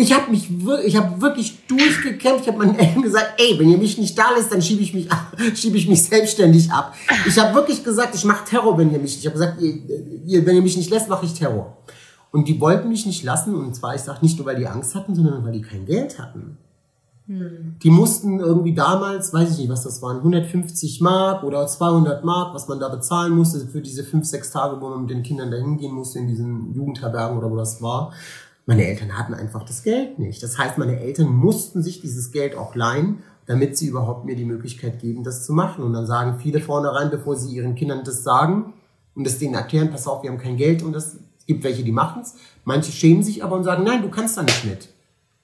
[0.00, 0.48] Ich habe mich
[0.84, 2.42] ich habe wirklich durchgekämpft.
[2.42, 4.94] Ich habe meinen Eltern gesagt, ey, wenn ihr mich nicht da lässt, dann schiebe ich
[4.94, 6.94] mich ab, schiebe ich mich selbstständig ab.
[7.26, 9.18] Ich habe wirklich gesagt, ich mache Terror, wenn ihr mich.
[9.18, 9.74] Ich habe gesagt, ihr,
[10.24, 11.76] ihr, wenn ihr mich nicht lässt, mache ich Terror.
[12.30, 13.56] Und die wollten mich nicht lassen.
[13.56, 16.18] Und zwar, ich sage nicht nur, weil die Angst hatten, sondern weil die kein Geld
[16.18, 16.58] hatten.
[17.26, 17.76] Hm.
[17.82, 22.54] Die mussten irgendwie damals, weiß ich nicht, was das waren, 150 Mark oder 200 Mark,
[22.54, 25.50] was man da bezahlen musste für diese fünf, sechs Tage, wo man mit den Kindern
[25.50, 28.12] da hingehen musste in diesen Jugendherbergen oder wo das war.
[28.68, 30.42] Meine Eltern hatten einfach das Geld nicht.
[30.42, 34.44] Das heißt, meine Eltern mussten sich dieses Geld auch leihen, damit sie überhaupt mir die
[34.44, 35.83] Möglichkeit geben, das zu machen.
[35.83, 38.74] Und dann sagen viele vornherein, bevor sie ihren Kindern das sagen
[39.14, 41.83] und das denen erklären, pass auf, wir haben kein Geld und das es gibt welche,
[41.83, 42.35] die machen es.
[42.64, 44.90] Manche schämen sich aber und sagen, nein, du kannst da nicht mit,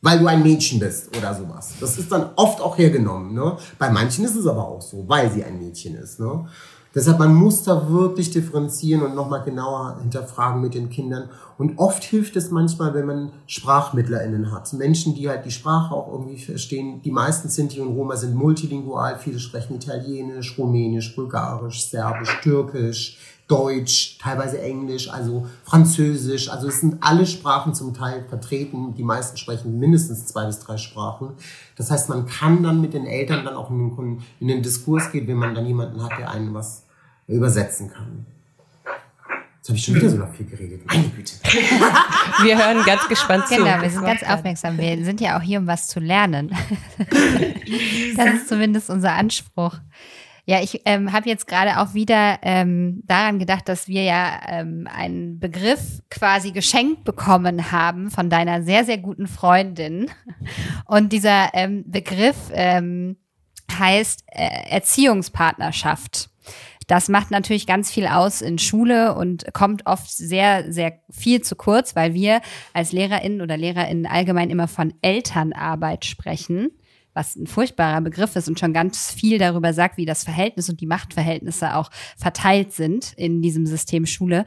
[0.02, 1.72] weil du ein Mädchen bist oder sowas.
[1.80, 3.32] Das ist dann oft auch hergenommen.
[3.32, 3.56] Ne?
[3.78, 6.20] Bei manchen ist es aber auch so, weil sie ein Mädchen ist.
[6.20, 6.46] Ne?
[6.94, 11.28] Deshalb, man muss da wirklich differenzieren und nochmal genauer hinterfragen mit den Kindern.
[11.58, 14.72] Und oft hilft es manchmal, wenn man SprachmittlerInnen hat.
[14.74, 17.02] Menschen, die halt die Sprache auch irgendwie verstehen.
[17.02, 19.18] Die meisten Sinti und Roma sind multilingual.
[19.18, 26.48] Viele sprechen Italienisch, Rumänisch, Bulgarisch, Serbisch, Türkisch, Deutsch, teilweise Englisch, also Französisch.
[26.48, 28.94] Also es sind alle Sprachen zum Teil vertreten.
[28.94, 31.30] Die meisten sprechen mindestens zwei bis drei Sprachen.
[31.76, 35.36] Das heißt, man kann dann mit den Eltern dann auch in den, Diskurs gehen, wenn
[35.36, 36.83] man dann jemanden hat, der einen was
[37.26, 38.26] übersetzen kann.
[39.56, 40.82] Jetzt habe ich schon wieder so viel geredet.
[40.86, 41.32] Meine Güte.
[42.42, 43.56] Wir hören ganz gespannt zu.
[43.56, 44.76] Genau, wir sind ganz aufmerksam.
[44.76, 46.54] Wir sind ja auch hier, um was zu lernen.
[48.16, 49.78] Das ist zumindest unser Anspruch.
[50.46, 54.86] Ja, ich ähm, habe jetzt gerade auch wieder ähm, daran gedacht, dass wir ja ähm,
[54.94, 60.10] einen Begriff quasi geschenkt bekommen haben von deiner sehr, sehr guten Freundin.
[60.84, 63.16] Und dieser ähm, Begriff ähm,
[63.72, 66.28] heißt äh, Erziehungspartnerschaft.
[66.86, 71.56] Das macht natürlich ganz viel aus in Schule und kommt oft sehr, sehr viel zu
[71.56, 72.40] kurz, weil wir
[72.72, 76.70] als LehrerInnen oder LehrerInnen allgemein immer von Elternarbeit sprechen
[77.14, 80.80] was ein furchtbarer Begriff ist und schon ganz viel darüber sagt, wie das Verhältnis und
[80.80, 84.44] die Machtverhältnisse auch verteilt sind in diesem System Schule.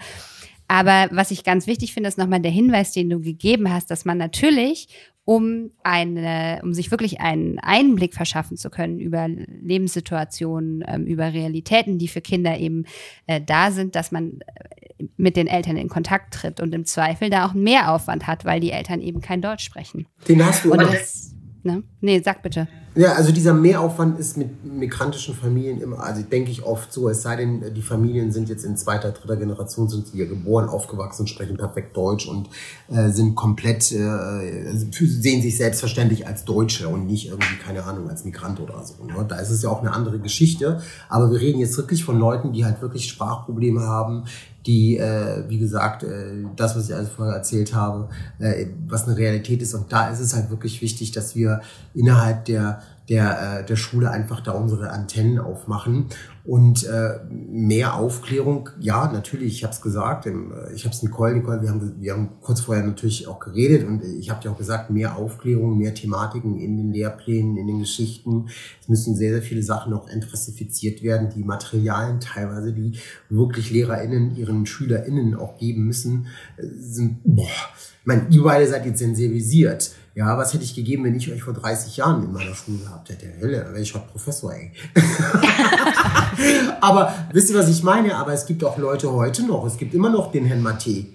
[0.68, 4.04] Aber was ich ganz wichtig finde, ist nochmal der Hinweis, den du gegeben hast, dass
[4.04, 4.90] man natürlich
[5.28, 11.98] um eine, um sich wirklich einen Einblick verschaffen zu können über Lebenssituationen, ähm, über Realitäten,
[11.98, 12.86] die für Kinder eben
[13.26, 17.30] äh, da sind, dass man äh, mit den Eltern in Kontakt tritt und im Zweifel
[17.30, 20.08] da auch einen Mehraufwand hat, weil die Eltern eben kein Deutsch sprechen.
[20.30, 21.84] Den hast du Und das, ne?
[22.00, 22.70] Nee, sag bitte.
[22.98, 27.22] Ja, also dieser Mehraufwand ist mit migrantischen Familien immer, also denke ich oft so, es
[27.22, 31.58] sei denn, die Familien sind jetzt in zweiter, dritter Generation, sind hier geboren, aufgewachsen, sprechen
[31.58, 32.50] perfekt Deutsch und
[32.90, 38.26] äh, sind komplett, äh, sehen sich selbstverständlich als Deutsche und nicht irgendwie, keine Ahnung, als
[38.26, 39.04] Migrant oder so.
[39.04, 39.24] Ne?
[39.30, 40.82] Da ist es ja auch eine andere Geschichte.
[41.08, 44.24] Aber wir reden jetzt wirklich von Leuten, die halt wirklich Sprachprobleme haben,
[44.68, 49.18] die, äh, wie gesagt, äh, das, was ich alles vorher erzählt habe, äh, was eine
[49.18, 49.74] Realität ist.
[49.74, 51.62] Und da ist es halt wirklich wichtig, dass wir
[51.94, 56.08] innerhalb der der, äh, der Schule einfach da unsere Antennen aufmachen
[56.48, 61.36] und äh, mehr Aufklärung, ja, natürlich, ich habe es gesagt, ähm, ich habe es Nicole,
[61.36, 64.58] Nicole, wir haben, wir haben kurz vorher natürlich auch geredet und ich habe dir auch
[64.58, 68.48] gesagt, mehr Aufklärung, mehr Thematiken in den Lehrplänen, in den Geschichten.
[68.82, 72.98] Es müssen sehr, sehr viele Sachen noch entressifiziert werden, die Materialien teilweise, die
[73.30, 78.86] wirklich LehrerInnen ihren SchülerInnen auch geben müssen, äh, sind, boah, ich meine, ihr beide seid
[78.86, 79.92] jetzt sensibilisiert.
[80.18, 83.08] Ja, was hätte ich gegeben, wenn ich euch vor 30 Jahren in meiner Schule gehabt
[83.10, 83.28] hätte?
[83.40, 84.72] Hölle, wäre ich heute Professor, ey.
[86.82, 88.16] aber wisst ihr, was ich meine?
[88.16, 89.64] Aber es gibt auch Leute heute noch.
[89.68, 91.06] Es gibt immer noch den Herrn Matte.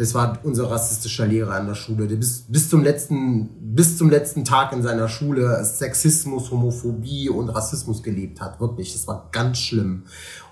[0.00, 4.08] Das war unser rassistischer Lehrer an der Schule, der bis, bis, zum letzten, bis zum
[4.08, 8.58] letzten Tag in seiner Schule Sexismus, Homophobie und Rassismus gelebt hat.
[8.60, 10.04] Wirklich, das war ganz schlimm.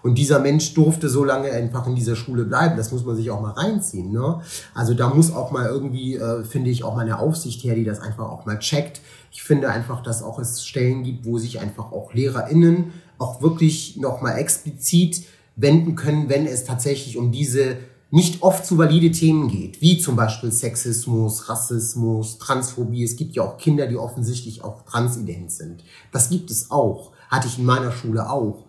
[0.03, 2.77] Und dieser Mensch durfte so lange einfach in dieser Schule bleiben.
[2.77, 4.13] Das muss man sich auch mal reinziehen.
[4.13, 4.43] Ne?
[4.75, 7.85] Also da muss auch mal irgendwie, äh, finde ich, auch mal eine Aufsicht her, die
[7.85, 9.01] das einfach auch mal checkt.
[9.33, 13.97] Ich finde einfach, dass auch es Stellen gibt, wo sich einfach auch LehrerInnen auch wirklich
[13.97, 15.23] nochmal explizit
[15.57, 17.79] wenden können, wenn es tatsächlich um diese
[18.11, 23.05] nicht oft zu valide Themen geht, wie zum Beispiel Sexismus, Rassismus, Transphobie.
[23.05, 25.85] Es gibt ja auch Kinder, die offensichtlich auch transident sind.
[26.11, 27.13] Das gibt es auch.
[27.29, 28.65] Hatte ich in meiner Schule auch.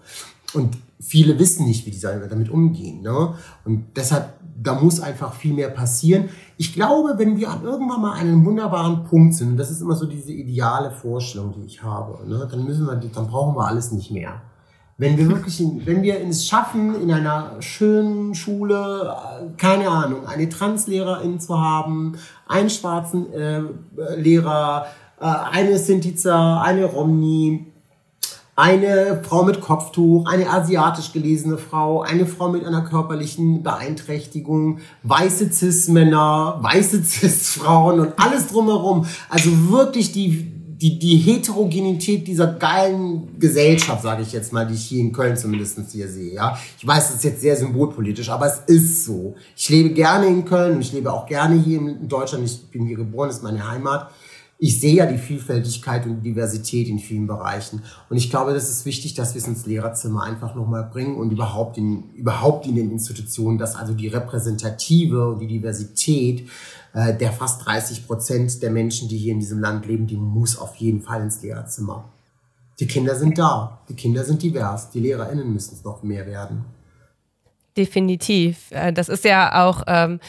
[0.54, 3.02] Und viele wissen nicht, wie die damit umgehen.
[3.02, 3.36] Ne?
[3.64, 6.30] Und deshalb, da muss einfach viel mehr passieren.
[6.58, 9.96] Ich glaube, wenn wir irgendwann mal an einem wunderbaren Punkt sind, und das ist immer
[9.96, 12.46] so diese ideale Vorstellung, die ich habe, ne?
[12.52, 14.42] dann müssen wir, dann brauchen wir alles nicht mehr.
[15.00, 19.16] Wenn wir wirklich, wenn wir es schaffen, in einer schönen Schule,
[19.56, 22.18] keine Ahnung, eine Translehrerin zu haben,
[22.50, 23.62] einen schwarzen äh,
[24.18, 24.88] Lehrer,
[25.22, 27.66] äh, eine Sintiza, eine Romni,
[28.58, 35.50] eine Frau mit Kopftuch, eine asiatisch gelesene Frau, eine Frau mit einer körperlichen Beeinträchtigung, weiße
[35.50, 39.06] Cis-Männer, weiße Cis-Frauen und alles drumherum.
[39.30, 44.86] Also wirklich die, die, die Heterogenität dieser geilen Gesellschaft, sage ich jetzt mal, die ich
[44.86, 46.36] hier in Köln zumindest hier sehe.
[46.36, 49.36] Ja, Ich weiß, das ist jetzt sehr symbolpolitisch, aber es ist so.
[49.58, 52.46] Ich lebe gerne in Köln und ich lebe auch gerne hier in Deutschland.
[52.46, 54.10] Ich bin hier geboren, ist meine Heimat
[54.62, 57.82] ich sehe ja die Vielfältigkeit und Diversität in vielen Bereichen.
[58.10, 61.32] Und ich glaube, das ist wichtig, dass wir es ins Lehrerzimmer einfach nochmal bringen und
[61.32, 66.50] überhaupt in, überhaupt in den Institutionen, dass also die Repräsentative und die Diversität
[66.94, 70.58] äh, der fast 30 Prozent der Menschen, die hier in diesem Land leben, die muss
[70.58, 72.06] auf jeden Fall ins Lehrerzimmer.
[72.80, 76.66] Die Kinder sind da, die Kinder sind divers, die LehrerInnen müssen es noch mehr werden.
[77.76, 78.72] Definitiv.
[78.72, 80.20] Äh, das ist ja auch ähm,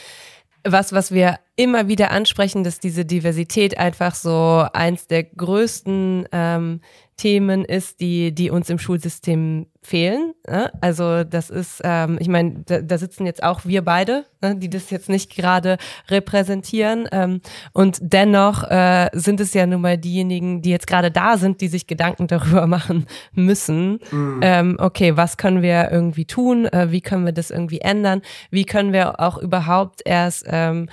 [0.64, 6.80] was, was wir immer wieder ansprechen, dass diese Diversität einfach so eins der größten ähm,
[7.16, 10.34] Themen ist, die, die uns im Schulsystem fehlen.
[10.46, 10.70] Ne?
[10.80, 14.68] Also das ist, ähm, ich meine, da, da sitzen jetzt auch wir beide, ne, die
[14.68, 17.08] das jetzt nicht gerade repräsentieren.
[17.12, 17.40] Ähm,
[17.72, 21.68] und dennoch äh, sind es ja nun mal diejenigen, die jetzt gerade da sind, die
[21.68, 24.00] sich Gedanken darüber machen müssen.
[24.10, 24.40] Mhm.
[24.42, 26.66] Ähm, okay, was können wir irgendwie tun?
[26.66, 28.20] Äh, wie können wir das irgendwie ändern?
[28.50, 30.88] Wie können wir auch überhaupt erst ähm,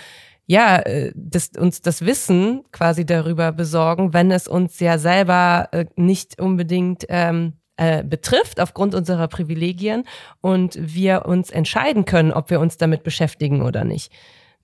[0.50, 5.86] ja, äh, das, uns das Wissen quasi darüber besorgen, wenn es uns ja selber äh,
[5.98, 10.04] nicht unbedingt ähm, äh, betrifft aufgrund unserer Privilegien
[10.42, 14.12] und wir uns entscheiden können, ob wir uns damit beschäftigen oder nicht.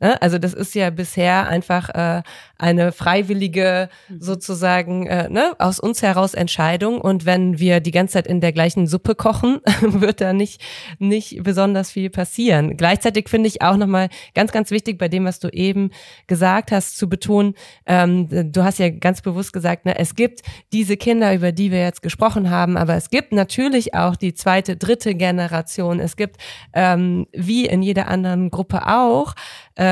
[0.04, 0.22] Ne?
[0.22, 2.24] Also das ist ja bisher einfach äh,
[2.58, 4.22] eine freiwillige mhm.
[4.22, 7.00] sozusagen äh, ne, aus uns heraus Entscheidung.
[7.00, 10.62] Und wenn wir die ganze Zeit in der gleichen Suppe kochen, wird da nicht,
[11.00, 12.76] nicht besonders viel passieren.
[12.76, 15.92] Gleichzeitig finde ich auch nochmal ganz, ganz wichtig bei dem, was du eben
[16.28, 17.54] gesagt hast, zu betonen,
[17.86, 20.42] ähm, du hast ja ganz bewusst gesagt, ne, es gibt
[20.74, 24.76] diese Kinder, über die wir jetzt gesprochen haben, aber es gibt natürlich auch die zweite,
[24.76, 26.02] dritte Generation.
[26.02, 26.36] Es gibt,
[26.74, 29.36] ähm, wie in jeder anderen Gruppe auch,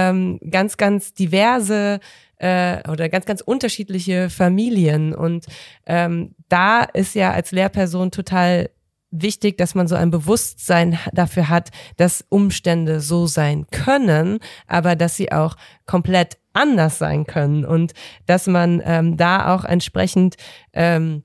[0.10, 2.00] ähm, ganz, ganz diverse
[2.38, 5.14] äh, oder ganz, ganz unterschiedliche Familien.
[5.14, 5.46] Und
[5.86, 8.70] ähm, da ist ja als Lehrperson total
[9.12, 15.16] wichtig, dass man so ein Bewusstsein dafür hat, dass Umstände so sein können, aber dass
[15.18, 17.94] sie auch komplett anders sein können und
[18.26, 20.36] dass man ähm, da auch entsprechend
[20.74, 21.24] ähm,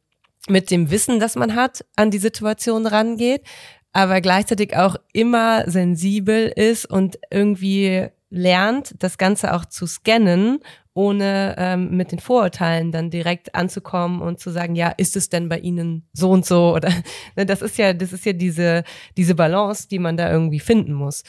[0.48, 3.42] mit dem Wissen, das man hat, an die Situation rangeht,
[3.92, 10.58] aber gleichzeitig auch immer sensibel ist und irgendwie lernt, das Ganze auch zu scannen,
[10.94, 15.48] ohne ähm, mit den Vorurteilen dann direkt anzukommen und zu sagen, ja, ist es denn
[15.48, 16.74] bei Ihnen so und so?
[16.74, 16.90] Oder
[17.36, 18.82] ne, das ist ja, das ist ja diese,
[19.16, 21.22] diese Balance, die man da irgendwie finden muss.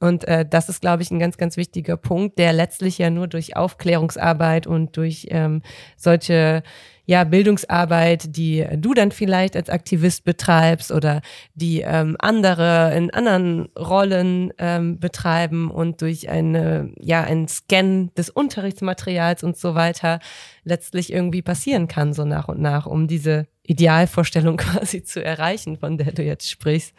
[0.00, 3.28] Und äh, das ist, glaube ich, ein ganz, ganz wichtiger Punkt, der letztlich ja nur
[3.28, 5.62] durch Aufklärungsarbeit und durch ähm,
[5.96, 6.64] solche
[7.12, 11.20] ja, Bildungsarbeit, die du dann vielleicht als Aktivist betreibst oder
[11.54, 18.30] die ähm, andere in anderen Rollen ähm, betreiben und durch eine, ja, ein Scan des
[18.30, 20.20] Unterrichtsmaterials und so weiter
[20.64, 25.98] letztlich irgendwie passieren kann, so nach und nach, um diese Idealvorstellung quasi zu erreichen, von
[25.98, 26.94] der du jetzt sprichst.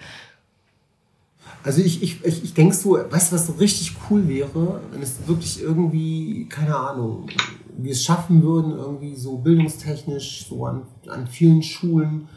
[1.64, 5.01] Also ich, ich, ich, ich denke so, weißt du, was so richtig cool wäre, wenn
[5.01, 7.30] es wirklich irgendwie, keine Ahnung,
[7.78, 12.28] wir es schaffen würden, irgendwie so bildungstechnisch, so an, an vielen Schulen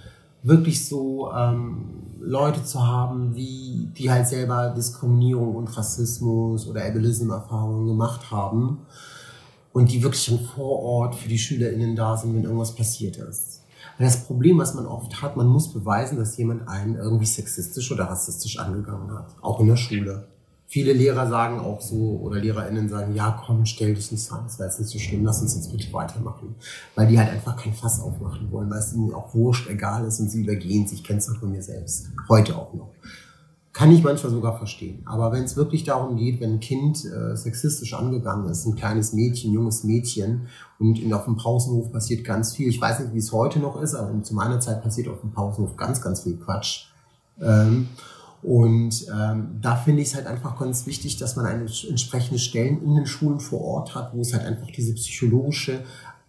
[0.42, 1.86] wirklich so ähm,
[2.20, 8.78] Leute zu haben, wie, die halt selber Diskriminierung und Rassismus oder Ableism-Erfahrungen gemacht haben
[9.72, 13.62] und die wirklich dann vor Ort für die SchülerInnen da sind, wenn irgendwas passiert ist.
[13.98, 17.90] Weil das Problem, was man oft hat, man muss beweisen, dass jemand einen irgendwie sexistisch
[17.90, 19.34] oder rassistisch angegangen hat.
[19.40, 20.28] Auch in der Schule.
[20.68, 24.58] Viele Lehrer sagen auch so, oder LehrerInnen sagen, ja komm, stell dich nicht an, das
[24.58, 26.56] wäre jetzt nicht so schlimm, lass uns jetzt bitte weitermachen.
[26.96, 30.18] Weil die halt einfach kein Fass aufmachen wollen, weil es ihnen auch wurscht, egal ist
[30.18, 30.98] und sie übergehen sich.
[30.98, 32.08] Ich kenne es auch von mir selbst.
[32.28, 32.90] Heute auch noch.
[33.72, 35.02] Kann ich manchmal sogar verstehen.
[35.04, 39.12] Aber wenn es wirklich darum geht, wenn ein Kind äh, sexistisch angegangen ist, ein kleines
[39.12, 40.48] Mädchen, junges Mädchen,
[40.78, 42.68] und in, auf dem Pausenhof passiert ganz viel.
[42.68, 45.30] Ich weiß nicht, wie es heute noch ist, aber zu meiner Zeit passiert auf dem
[45.30, 46.86] Pausenhof ganz, ganz viel Quatsch.
[47.40, 47.88] Ähm,
[48.46, 52.80] und ähm, da finde ich es halt einfach ganz wichtig, dass man eine entsprechende Stellen
[52.84, 55.80] in den Schulen vor Ort hat, wo es halt einfach diese psychologische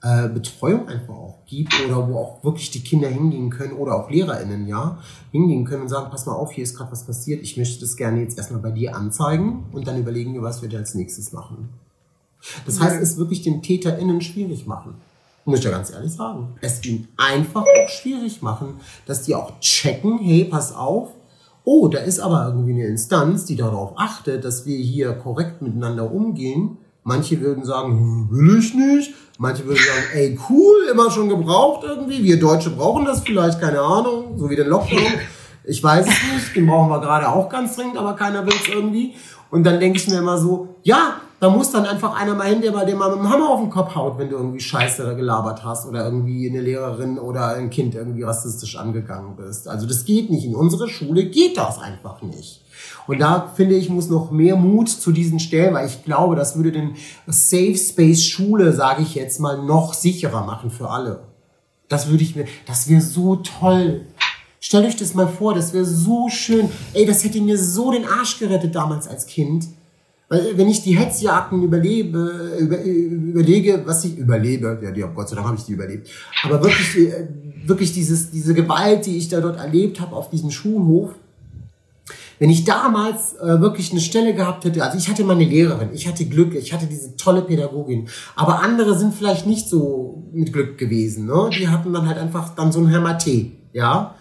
[0.02, 4.10] äh, Betreuung einfach auch gibt oder wo auch wirklich die Kinder hingehen können oder auch
[4.10, 4.98] LehrerInnen, ja,
[5.32, 7.96] hingehen können und sagen, pass mal auf, hier ist gerade was passiert, ich möchte das
[7.96, 11.34] gerne jetzt erstmal bei dir anzeigen und dann überlegen wir, was wir da als nächstes
[11.34, 11.70] machen.
[12.66, 14.96] Das heißt, es wirklich den TäterInnen schwierig machen.
[15.46, 16.56] Muss ich ja ganz ehrlich sagen.
[16.62, 21.12] Es ihnen einfach auch schwierig machen, dass die auch checken, hey, pass auf,
[21.68, 26.10] oh, da ist aber irgendwie eine Instanz, die darauf achtet, dass wir hier korrekt miteinander
[26.10, 26.78] umgehen.
[27.04, 29.14] Manche würden sagen, hm, will ich nicht.
[29.38, 32.24] Manche würden sagen, ey, cool, immer schon gebraucht irgendwie.
[32.24, 35.12] Wir Deutsche brauchen das vielleicht, keine Ahnung, so wie den Lockdown.
[35.66, 38.70] Ich weiß es nicht, den brauchen wir gerade auch ganz dringend, aber keiner will es
[38.70, 39.16] irgendwie.
[39.52, 42.62] Und dann denke ich mir immer so, ja, da muss dann einfach einer mal hin,
[42.62, 45.16] der mal, der mal mit dem Hammer auf den Kopf haut, wenn du irgendwie Scheiße
[45.16, 49.68] gelabert hast oder irgendwie eine Lehrerin oder ein Kind irgendwie rassistisch angegangen bist.
[49.68, 50.46] Also das geht nicht.
[50.46, 52.64] In unserer Schule geht das einfach nicht.
[53.06, 56.56] Und da finde ich, muss noch mehr Mut zu diesen stellen, weil ich glaube, das
[56.56, 56.96] würde den
[57.28, 61.22] Safe Space Schule, sage ich jetzt mal, noch sicherer machen für alle.
[61.88, 64.02] Das würde ich mir, das wäre so toll.
[64.60, 66.70] Stellt euch das mal vor, das wäre so schön.
[66.94, 69.68] Ey, das hätte mir so den Arsch gerettet damals als Kind.
[70.30, 75.36] Weil wenn ich die Hetzjagden überlebe, über, überlege, was ich überlebe, ja, die, Gott sei
[75.36, 76.10] Dank habe ich die überlebt,
[76.44, 77.28] aber wirklich, äh,
[77.66, 81.12] wirklich dieses, diese Gewalt, die ich da dort erlebt habe auf diesem Schulhof,
[82.40, 86.08] wenn ich damals äh, wirklich eine Stelle gehabt hätte, also ich hatte meine Lehrerin, ich
[86.08, 90.78] hatte Glück, ich hatte diese tolle Pädagogin, aber andere sind vielleicht nicht so mit Glück
[90.78, 91.50] gewesen, ne?
[91.58, 94.16] Die hatten dann halt einfach dann so ein Hermaté, ja?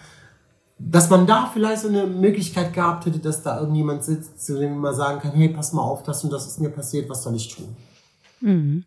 [0.79, 4.79] Dass man da vielleicht so eine Möglichkeit gehabt hätte, dass da irgendjemand sitzt, zu dem
[4.79, 7.35] man sagen kann, hey, pass mal auf, das und das ist mir passiert, was soll
[7.35, 7.75] ich tun?
[8.41, 8.85] Mhm.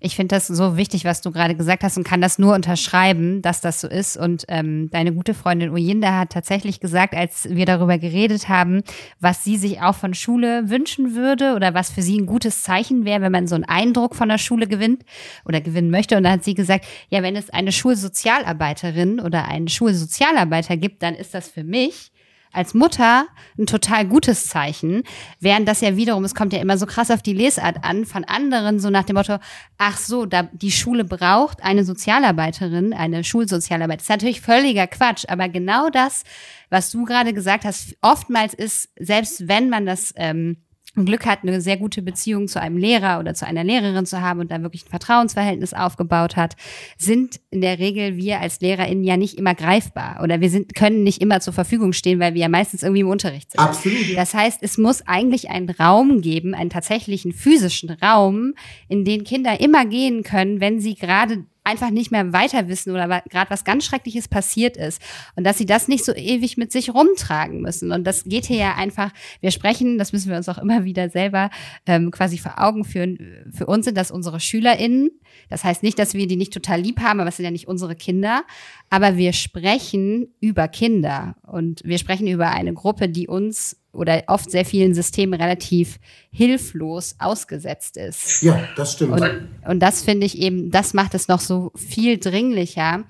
[0.00, 3.42] Ich finde das so wichtig, was du gerade gesagt hast und kann das nur unterschreiben,
[3.42, 4.16] dass das so ist.
[4.16, 8.82] Und ähm, deine gute Freundin Uyinda hat tatsächlich gesagt, als wir darüber geredet haben,
[9.20, 13.04] was sie sich auch von Schule wünschen würde oder was für sie ein gutes Zeichen
[13.04, 15.04] wäre, wenn man so einen Eindruck von der Schule gewinnt
[15.44, 16.16] oder gewinnen möchte.
[16.16, 21.14] Und dann hat sie gesagt, ja, wenn es eine Schulsozialarbeiterin oder einen Schulsozialarbeiter gibt, dann
[21.14, 22.11] ist das für mich
[22.52, 23.26] als Mutter
[23.58, 25.02] ein total gutes Zeichen,
[25.40, 28.24] während das ja wiederum, es kommt ja immer so krass auf die Lesart an, von
[28.24, 29.38] anderen so nach dem Motto,
[29.78, 33.98] ach so, da, die Schule braucht eine Sozialarbeiterin, eine Schulsozialarbeiterin.
[33.98, 36.24] Das ist natürlich völliger Quatsch, aber genau das,
[36.70, 40.58] was du gerade gesagt hast, oftmals ist, selbst wenn man das ähm,
[40.94, 44.40] Glück hat, eine sehr gute Beziehung zu einem Lehrer oder zu einer Lehrerin zu haben
[44.40, 46.54] und da wirklich ein Vertrauensverhältnis aufgebaut hat,
[46.98, 51.02] sind in der Regel wir als LehrerInnen ja nicht immer greifbar oder wir sind, können
[51.02, 53.60] nicht immer zur Verfügung stehen, weil wir ja meistens irgendwie im Unterricht sind.
[53.60, 54.16] Absolut.
[54.16, 58.52] Das heißt, es muss eigentlich einen Raum geben, einen tatsächlichen physischen Raum,
[58.88, 63.22] in den Kinder immer gehen können, wenn sie gerade einfach nicht mehr weiter wissen oder
[63.28, 65.00] gerade was ganz Schreckliches passiert ist
[65.36, 67.92] und dass sie das nicht so ewig mit sich rumtragen müssen.
[67.92, 71.08] Und das geht hier ja einfach, wir sprechen, das müssen wir uns auch immer wieder
[71.08, 71.50] selber
[71.86, 75.10] ähm, quasi vor Augen führen, für uns sind das unsere SchülerInnen.
[75.48, 77.68] Das heißt nicht, dass wir die nicht total lieb haben, aber es sind ja nicht
[77.68, 78.44] unsere Kinder.
[78.90, 84.50] Aber wir sprechen über Kinder und wir sprechen über eine Gruppe, die uns oder oft
[84.50, 85.98] sehr vielen Systemen relativ
[86.30, 88.42] hilflos ausgesetzt ist.
[88.42, 89.20] Ja, das stimmt.
[89.20, 93.04] Und, und das finde ich eben, das macht es noch so viel dringlicher,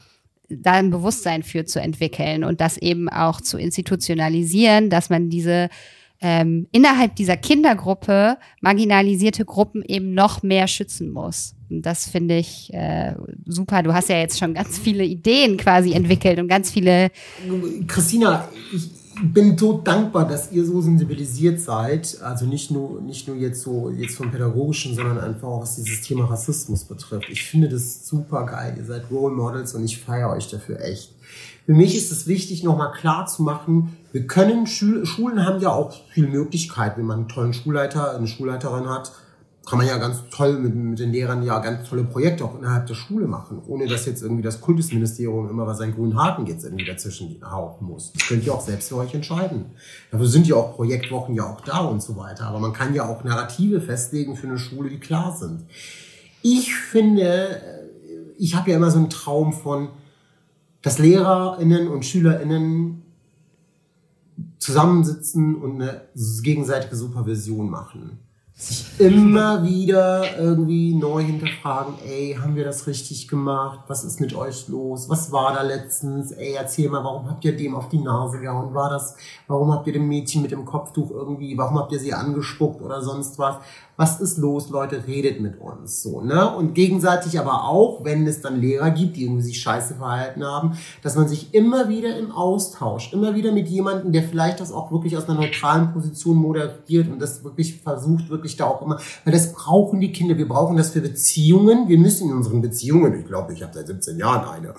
[0.48, 5.70] da ein Bewusstsein für zu entwickeln und das eben auch zu institutionalisieren, dass man diese
[6.20, 11.54] ähm, innerhalb dieser Kindergruppe marginalisierte Gruppen eben noch mehr schützen muss.
[11.68, 13.14] Und das finde ich äh,
[13.44, 13.82] super.
[13.82, 17.10] Du hast ja jetzt schon ganz viele Ideen quasi entwickelt und ganz viele.
[17.88, 18.90] Christina, ich,
[19.22, 22.20] bin so dankbar, dass ihr so sensibilisiert seid.
[22.22, 26.02] Also nicht nur, nicht nur jetzt so jetzt vom Pädagogischen, sondern einfach auch was dieses
[26.02, 27.28] Thema Rassismus betrifft.
[27.30, 28.74] Ich finde das super geil.
[28.78, 31.14] Ihr seid Role Models und ich feiere euch dafür echt.
[31.66, 35.94] Für mich ist es wichtig, nochmal klar zu machen, wir können, Schulen haben ja auch
[36.12, 39.12] viele Möglichkeiten, wenn man einen tollen Schulleiter, eine Schulleiterin hat,
[39.64, 42.86] kann man ja ganz toll mit, mit den Lehrern ja ganz tolle Projekte auch innerhalb
[42.86, 46.64] der Schule machen, ohne dass jetzt irgendwie das Kultusministerium immer was seinen grünen Haken jetzt
[46.64, 48.12] irgendwie dazwischen hauen muss.
[48.12, 49.66] Das könnt ihr auch selbst für euch entscheiden.
[50.10, 52.46] Dafür sind ja auch Projektwochen ja auch da und so weiter.
[52.46, 55.64] Aber man kann ja auch Narrative festlegen für eine Schule, die klar sind.
[56.42, 57.60] Ich finde,
[58.38, 59.90] ich habe ja immer so einen Traum von,
[60.82, 63.02] dass LehrerInnen und SchülerInnen
[64.58, 66.02] zusammensitzen und eine
[66.42, 68.18] gegenseitige Supervision machen
[68.54, 73.80] sich immer wieder irgendwie neu hinterfragen, ey, haben wir das richtig gemacht?
[73.88, 75.08] Was ist mit euch los?
[75.08, 76.32] Was war da letztens?
[76.32, 78.74] Ey, erzähl mal, warum habt ihr dem auf die Nase gehauen?
[78.74, 82.12] War das, warum habt ihr dem Mädchen mit dem Kopftuch irgendwie, warum habt ihr sie
[82.12, 83.56] angespuckt oder sonst was?
[83.96, 86.54] Was ist los, Leute, redet mit uns, so, ne?
[86.56, 90.78] Und gegenseitig aber auch, wenn es dann Lehrer gibt, die irgendwie sich scheiße verhalten haben,
[91.02, 94.90] dass man sich immer wieder im Austausch, immer wieder mit jemandem, der vielleicht das auch
[94.90, 99.32] wirklich aus einer neutralen Position moderiert und das wirklich versucht, wirklich da auch immer, weil
[99.32, 103.26] das brauchen die Kinder, wir brauchen das für Beziehungen, wir müssen in unseren Beziehungen, ich
[103.26, 104.74] glaube, ich habe seit 17 Jahren eine,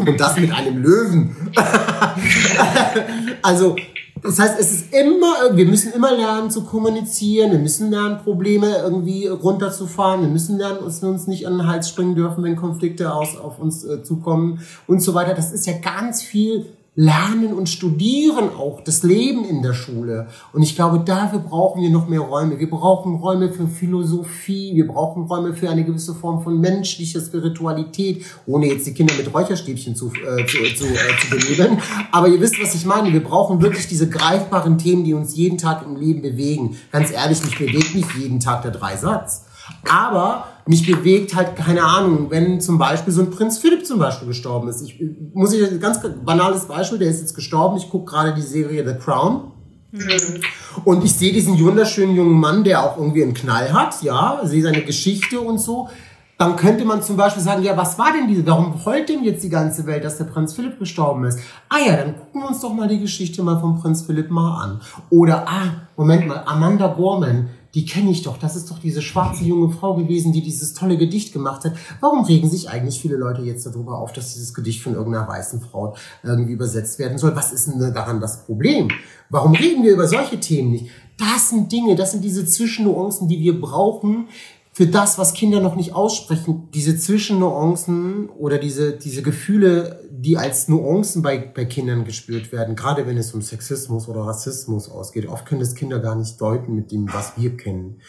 [0.10, 1.36] und das mit einem Löwen.
[3.42, 3.76] also,
[4.24, 8.78] das heißt, es ist immer, wir müssen immer lernen zu kommunizieren, wir müssen lernen, Probleme
[8.78, 12.56] irgendwie runterzufahren, wir müssen lernen, dass wir uns nicht an den Hals springen dürfen, wenn
[12.56, 15.34] Konflikte aus, auf uns äh, zukommen und so weiter.
[15.34, 16.64] Das ist ja ganz viel
[16.96, 20.28] lernen und studieren auch das Leben in der Schule.
[20.52, 22.60] Und ich glaube, dafür brauchen wir noch mehr Räume.
[22.60, 28.24] Wir brauchen Räume für Philosophie, wir brauchen Räume für eine gewisse Form von menschlicher Spiritualität,
[28.46, 31.78] ohne jetzt die Kinder mit Räucherstäbchen zu, äh, zu, zu, äh, zu beleben.
[32.12, 33.12] Aber ihr wisst, was ich meine.
[33.12, 36.76] Wir brauchen wirklich diese greifbaren Themen, die uns jeden Tag im Leben bewegen.
[36.92, 39.43] Ganz ehrlich, mich bewegt nicht jeden Tag der Dreisatz.
[39.90, 44.28] Aber mich bewegt halt, keine Ahnung, wenn zum Beispiel so ein Prinz Philipp zum Beispiel
[44.28, 44.82] gestorben ist.
[44.82, 45.00] Ich
[45.34, 47.76] muss ich ein ganz banales Beispiel, der ist jetzt gestorben.
[47.76, 49.52] Ich gucke gerade die Serie The Crown.
[49.92, 50.40] Mhm.
[50.84, 54.62] Und ich sehe diesen wunderschönen jungen Mann, der auch irgendwie einen Knall hat, ja, sehe
[54.62, 55.88] seine Geschichte und so.
[56.36, 59.44] Dann könnte man zum Beispiel sagen, ja, was war denn diese, warum heult denn jetzt
[59.44, 61.38] die ganze Welt, dass der Prinz Philipp gestorben ist?
[61.68, 64.64] Ah ja, dann gucken wir uns doch mal die Geschichte mal vom Prinz Philipp mal
[64.64, 64.80] an.
[65.10, 68.38] Oder, ah, Moment mal, Amanda Gorman, die kenne ich doch.
[68.38, 71.74] Das ist doch diese schwarze junge Frau gewesen, die dieses tolle Gedicht gemacht hat.
[72.00, 75.60] Warum regen sich eigentlich viele Leute jetzt darüber auf, dass dieses Gedicht von irgendeiner weißen
[75.60, 77.34] Frau irgendwie übersetzt werden soll?
[77.34, 78.88] Was ist denn daran das Problem?
[79.28, 80.86] Warum reden wir über solche Themen nicht?
[81.18, 84.28] Das sind Dinge, das sind diese Zwischennuancen, die wir brauchen,
[84.72, 90.68] für das, was Kinder noch nicht aussprechen, diese Zwischennuancen oder diese, diese Gefühle, die als
[90.68, 95.26] Nuancen bei, bei Kindern gespürt werden, gerade wenn es um Sexismus oder Rassismus ausgeht.
[95.26, 98.00] Oft können das Kinder gar nicht deuten mit dem, was wir kennen.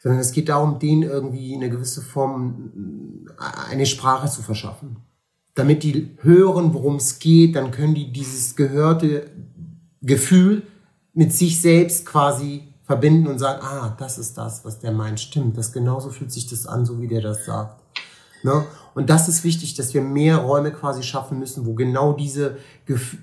[0.00, 3.28] Sondern es geht darum, denen irgendwie eine gewisse Form,
[3.70, 4.96] eine Sprache zu verschaffen.
[5.54, 9.30] Damit die hören, worum es geht, dann können die dieses gehörte
[10.00, 10.62] Gefühl
[11.14, 15.56] mit sich selbst quasi verbinden und sagen, ah, das ist das, was der meint, stimmt.
[15.56, 17.80] Das genauso fühlt sich das an, so wie der das sagt.
[18.42, 18.64] Ne?
[18.94, 22.58] Und das ist wichtig, dass wir mehr Räume quasi schaffen müssen, wo genau diese,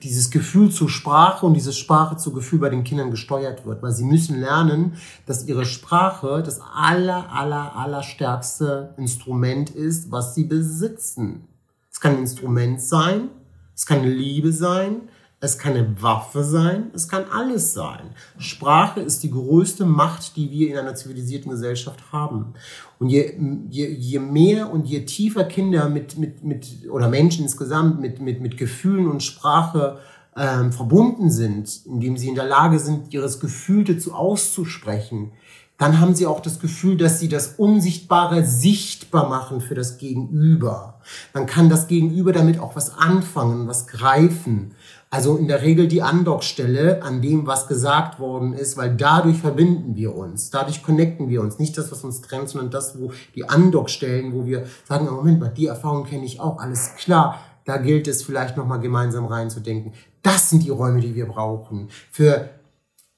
[0.01, 3.83] dieses Gefühl zur Sprache und diese Sprache zu Gefühl bei den Kindern gesteuert wird.
[3.83, 4.93] Weil sie müssen lernen,
[5.25, 11.47] dass ihre Sprache das aller, aller, aller stärkste Instrument ist, was sie besitzen.
[11.91, 13.29] Es kann ein Instrument sein,
[13.75, 15.09] es kann Liebe sein,
[15.41, 18.09] es kann eine Waffe sein, es kann alles sein.
[18.37, 22.55] Sprache ist die größte Macht, die wir in einer zivilisierten Gesellschaft haben.
[22.99, 23.33] Und je,
[23.69, 28.41] je, je mehr und je tiefer Kinder mit, mit, mit oder Menschen insgesamt mit, mit,
[28.41, 29.99] mit Gefühlen und Sprache
[30.35, 35.31] ähm, verbunden sind, indem sie in der Lage sind, ihres Gefühlte zu auszusprechen,
[35.79, 40.99] dann haben sie auch das Gefühl, dass sie das Unsichtbare sichtbar machen für das Gegenüber.
[41.31, 44.75] Dann kann das Gegenüber damit auch was anfangen, was greifen.
[45.11, 49.95] Also in der Regel die Andockstelle an dem, was gesagt worden ist, weil dadurch verbinden
[49.95, 51.57] wir uns, dadurch connecten wir uns.
[51.57, 55.49] Nicht das, was uns trennt, sondern das, wo die Andockstellen, wo wir sagen, Moment mal,
[55.49, 57.39] die Erfahrung kenne ich auch, alles klar.
[57.65, 59.93] Da gilt es vielleicht nochmal gemeinsam reinzudenken.
[60.21, 61.89] Das sind die Räume, die wir brauchen.
[62.11, 62.49] Für,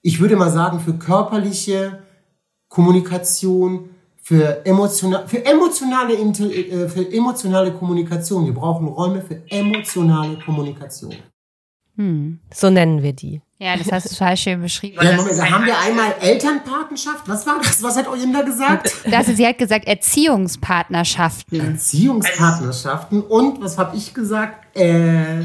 [0.01, 1.99] ich würde mal sagen, für körperliche
[2.69, 3.89] Kommunikation,
[4.21, 8.45] für, emotional, für, emotionale, äh, für emotionale Kommunikation.
[8.45, 11.15] Wir brauchen Räume für emotionale Kommunikation.
[12.01, 12.39] Hm.
[12.51, 13.41] So nennen wir die.
[13.59, 14.97] Ja, das hast du total schön beschrieben.
[15.03, 17.27] Ja, haben wir einmal Elternpartnerschaft.
[17.27, 17.83] Was war das?
[17.83, 18.91] Was hat Eulinda gesagt?
[19.05, 21.73] Das, sie hat gesagt Erziehungspartnerschaften.
[21.73, 23.21] Erziehungspartnerschaften.
[23.21, 24.75] Und was habe ich gesagt?
[24.75, 25.41] Äh,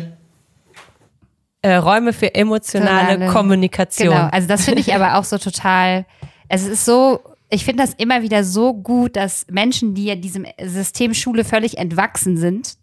[1.60, 3.32] äh, Räume für emotionale Tonale.
[3.32, 4.08] Kommunikation.
[4.08, 6.06] Genau, also das finde ich aber auch so total.
[6.48, 10.46] Es ist so ich finde das immer wieder so gut, dass Menschen, die ja diesem
[10.60, 12.76] System Schule völlig entwachsen sind,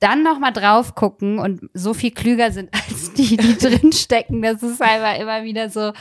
[0.00, 4.42] dann nochmal drauf gucken und so viel klüger sind als die, die drinstecken.
[4.42, 5.92] Das ist einfach immer wieder so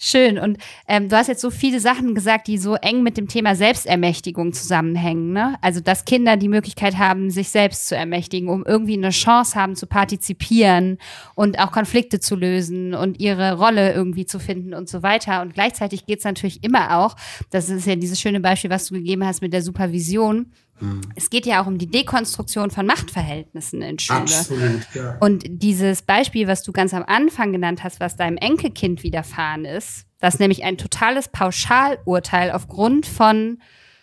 [0.00, 0.38] schön.
[0.38, 3.54] Und ähm, du hast jetzt so viele Sachen gesagt, die so eng mit dem Thema
[3.54, 5.32] Selbstermächtigung zusammenhängen.
[5.32, 5.56] Ne?
[5.60, 9.76] Also, dass Kinder die Möglichkeit haben, sich selbst zu ermächtigen, um irgendwie eine Chance haben
[9.76, 10.98] zu partizipieren
[11.34, 15.42] und auch Konflikte zu lösen und ihre Rolle irgendwie zu finden und so weiter.
[15.42, 17.14] Und gleichzeitig geht es natürlich immer auch,
[17.50, 21.00] das ist ja dieses schöne Beispiel, was du gegeben hast mit der Supervision, Mhm.
[21.14, 24.20] Es geht ja auch um die Dekonstruktion von Machtverhältnissen in Schule.
[24.20, 25.16] Absolut, ja.
[25.20, 30.06] Und dieses Beispiel, was du ganz am Anfang genannt hast, was deinem Enkelkind widerfahren ist,
[30.18, 33.58] dass nämlich ein totales Pauschalurteil aufgrund von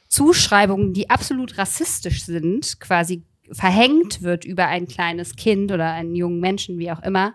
[0.07, 6.39] Zuschreibungen, die absolut rassistisch sind, quasi verhängt wird über ein kleines Kind oder einen jungen
[6.39, 7.33] Menschen, wie auch immer.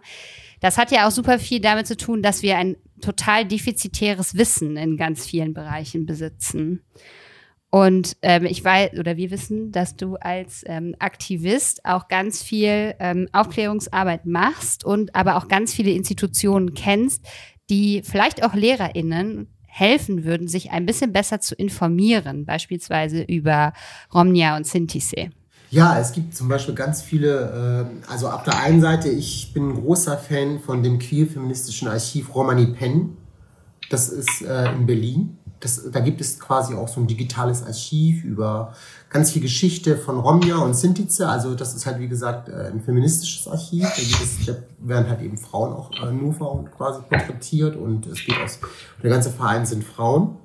[0.61, 4.77] Das hat ja auch super viel damit zu tun, dass wir ein total defizitäres Wissen
[4.77, 6.83] in ganz vielen Bereichen besitzen.
[7.75, 12.95] Und ähm, ich weiß, oder wir wissen, dass du als ähm, Aktivist auch ganz viel
[12.99, 17.25] ähm, Aufklärungsarbeit machst und aber auch ganz viele Institutionen kennst,
[17.71, 23.73] die vielleicht auch LehrerInnen helfen würden, sich ein bisschen besser zu informieren, beispielsweise über
[24.13, 25.31] Romnia und Sintise.
[25.71, 29.71] Ja, es gibt zum Beispiel ganz viele, äh, also auf der einen Seite, ich bin
[29.71, 33.17] ein großer Fan von dem queer-feministischen Archiv Romani Penn.
[33.89, 38.25] Das ist äh, in Berlin das, da gibt es quasi auch so ein digitales Archiv
[38.25, 38.75] über
[39.11, 41.29] ganz viel Geschichte von Romja und Sintize.
[41.29, 43.87] Also das ist halt, wie gesagt, äh, ein feministisches Archiv.
[44.47, 44.55] Da,
[44.85, 48.59] werden halt eben Frauen auch, äh, nur Frauen quasi porträtiert und es geht aus,
[49.01, 50.37] der ganze Verein sind Frauen.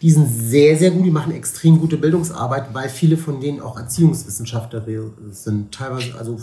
[0.00, 3.78] Die sind sehr, sehr gut, die machen extrem gute Bildungsarbeit, weil viele von denen auch
[3.78, 4.82] Erziehungswissenschaftler
[5.30, 5.74] sind.
[5.74, 6.38] Teilweise, also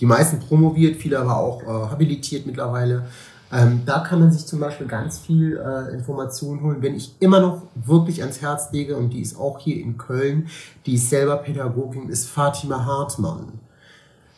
[0.00, 3.06] die meisten promoviert, viele aber auch äh, habilitiert mittlerweile.
[3.54, 6.78] Ähm, da kann man sich zum Beispiel ganz viel äh, Informationen holen.
[6.80, 10.48] Wenn ich immer noch wirklich ans Herz lege, und die ist auch hier in Köln,
[10.86, 13.60] die ist selber Pädagogin, ist Fatima Hartmann.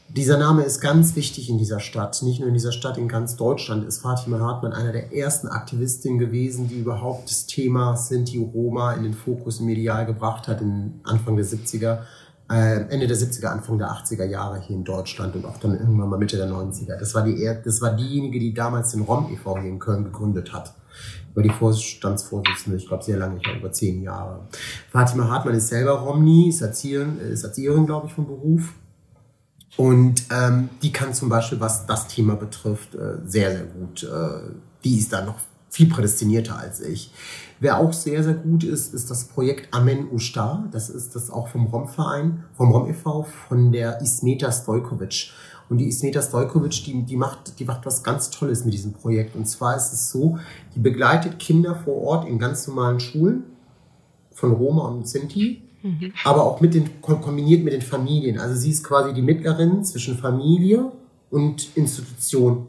[0.08, 2.22] Dieser Name ist ganz wichtig in dieser Stadt.
[2.22, 6.18] Nicht nur in dieser Stadt, in ganz Deutschland ist Fatima Hartmann einer der ersten Aktivistinnen
[6.18, 11.36] gewesen, die überhaupt das Thema Sinti Roma in den Fokus medial gebracht hat, in Anfang
[11.36, 11.98] der 70er äh,
[12.49, 16.18] Ende der 70er, Anfang der 80er Jahre hier in Deutschland und auch dann irgendwann mal
[16.18, 16.97] Mitte der 90er.
[16.97, 19.59] Das war, die, das war diejenige, die damals den ROM e.V.
[19.59, 20.72] hier in Köln gegründet hat.
[21.32, 24.47] Über die Vorstandsvorsitzende, ich glaube sehr lange, ich glaube über zehn Jahre.
[24.90, 28.72] Fatima Hartmann ist selber Romni, ist Erzieherin, ist Erzieherin glaube ich, vom Beruf.
[29.76, 34.05] Und ähm, die kann zum Beispiel, was das Thema betrifft, äh, sehr, sehr gut.
[34.05, 34.53] Äh,
[34.84, 35.36] die ist da noch
[35.68, 37.12] viel prädestinierter als ich.
[37.59, 40.68] Wer auch sehr, sehr gut ist, ist das Projekt Amen Usta.
[40.72, 45.30] Das ist das auch vom ROM-Verein, vom ROM e.V., von der Ismeta Stojkovic.
[45.70, 49.34] Und die Ismeta Stojkovic, die, die, macht, die macht was ganz Tolles mit diesem Projekt.
[49.34, 50.38] Und zwar ist es so,
[50.74, 53.44] die begleitet Kinder vor Ort in ganz normalen Schulen
[54.32, 56.12] von Roma und Sinti, mhm.
[56.24, 58.38] aber auch mit den, kombiniert mit den Familien.
[58.38, 60.92] Also sie ist quasi die Mittlerin zwischen Familie
[61.30, 62.66] und Institution.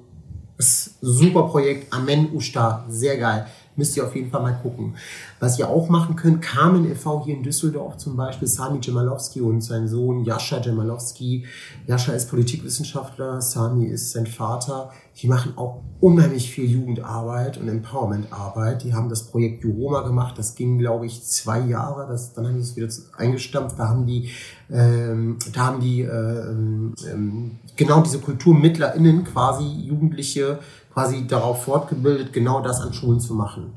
[0.56, 3.48] Das super Projekt, Amen Usta, sehr geil
[3.78, 4.96] müsst ihr auf jeden Fall mal gucken.
[5.40, 7.24] Was ihr auch machen könnt, Carmen e.V.
[7.24, 11.46] hier in Düsseldorf zum Beispiel, Sami Jemalowski und sein Sohn Jascha Jemalowski.
[11.86, 14.92] Jascha ist Politikwissenschaftler, Sami ist sein Vater.
[15.22, 18.84] Die machen auch unheimlich viel Jugendarbeit und Empowermentarbeit.
[18.84, 22.08] Die haben das Projekt Juroma gemacht, das ging, glaube ich, zwei Jahre.
[22.08, 23.80] Das, dann haben sie es wieder eingestampft.
[23.80, 24.30] Da haben die,
[24.70, 30.60] ähm, da haben die äh, ähm, genau diese KulturmittlerInnen quasi Jugendliche
[30.98, 33.74] quasi darauf fortgebildet, genau das an Schulen zu machen.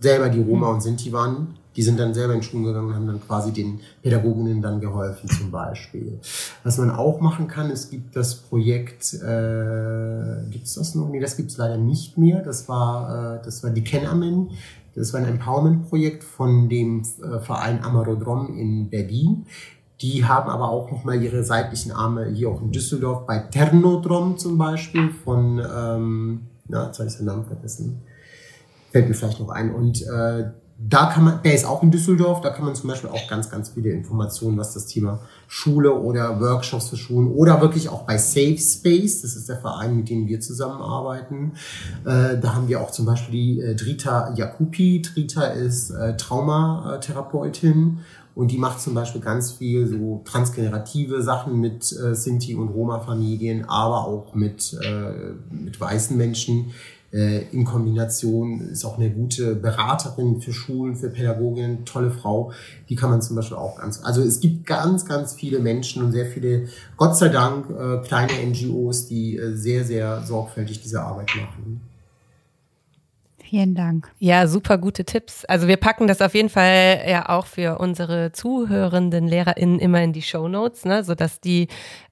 [0.00, 3.06] Selber die Roma und Sinti waren Die sind dann selber in Schulen gegangen und haben
[3.06, 6.18] dann quasi den Pädagoginnen dann geholfen zum Beispiel.
[6.64, 11.08] Was man auch machen kann, es gibt das Projekt, äh, gibt es das noch?
[11.08, 12.42] Nee, das gibt es leider nicht mehr.
[12.42, 14.50] Das war, äh, das war die Kenamen.
[14.96, 19.46] Das war ein Empowerment-Projekt von dem äh, Verein Amarodrom in Berlin.
[20.00, 24.56] Die haben aber auch nochmal ihre seitlichen Arme hier auch in Düsseldorf bei Ternodrom zum
[24.56, 28.00] Beispiel von, ähm, na, jetzt habe ich den Namen vergessen.
[28.90, 29.74] Fällt mir vielleicht noch ein.
[29.74, 30.50] Und äh,
[30.82, 33.50] da kann man, der ist auch in Düsseldorf, da kann man zum Beispiel auch ganz,
[33.50, 38.16] ganz viele Informationen, was das Thema Schule oder Workshops für Schulen oder wirklich auch bei
[38.16, 41.52] Safe Space, das ist der Verein, mit dem wir zusammenarbeiten.
[42.06, 45.02] Äh, da haben wir auch zum Beispiel die äh, Drita Jakupi.
[45.02, 47.98] Drita ist äh, Traumatherapeutin
[48.34, 53.64] und die macht zum Beispiel ganz viel so transgenerative Sachen mit äh, Sinti- und Roma-Familien,
[53.68, 56.72] aber auch mit, äh, mit weißen Menschen
[57.12, 62.52] äh, in Kombination ist auch eine gute Beraterin für Schulen, für Pädagoginnen, tolle Frau.
[62.88, 64.00] Die kann man zum Beispiel auch ganz.
[64.04, 68.32] Also es gibt ganz, ganz viele Menschen und sehr viele, Gott sei Dank, äh, kleine
[68.46, 71.80] NGOs, die äh, sehr, sehr sorgfältig diese Arbeit machen.
[73.50, 74.08] Vielen Dank.
[74.20, 75.44] Ja, super gute Tipps.
[75.44, 80.12] Also wir packen das auf jeden Fall ja auch für unsere zuhörenden LehrerInnen immer in
[80.12, 81.66] die Show Notes, ne, sodass die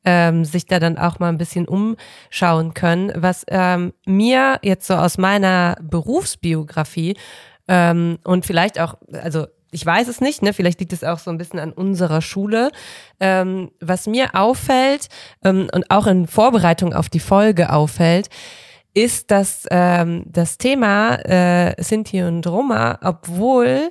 [0.05, 3.13] ähm, sich da dann auch mal ein bisschen umschauen können.
[3.15, 7.17] Was ähm, mir jetzt so aus meiner Berufsbiografie
[7.69, 10.53] ähm, und vielleicht auch, also ich weiß es nicht, ne?
[10.53, 12.73] vielleicht liegt es auch so ein bisschen an unserer Schule.
[13.21, 15.07] Ähm, was mir auffällt
[15.45, 18.29] ähm, und auch in Vorbereitung auf die Folge auffällt,
[18.95, 23.91] ist, dass ähm, das Thema äh, Sinti und Roma, obwohl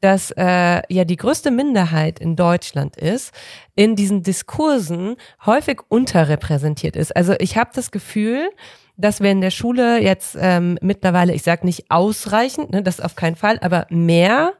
[0.00, 3.32] das äh, ja die größte Minderheit in Deutschland ist,
[3.74, 7.16] in diesen Diskursen häufig unterrepräsentiert ist.
[7.16, 8.50] Also ich habe das Gefühl,
[8.96, 13.14] dass wir in der Schule jetzt ähm, mittlerweile, ich sage nicht ausreichend, ne, das auf
[13.14, 14.54] keinen Fall, aber mehr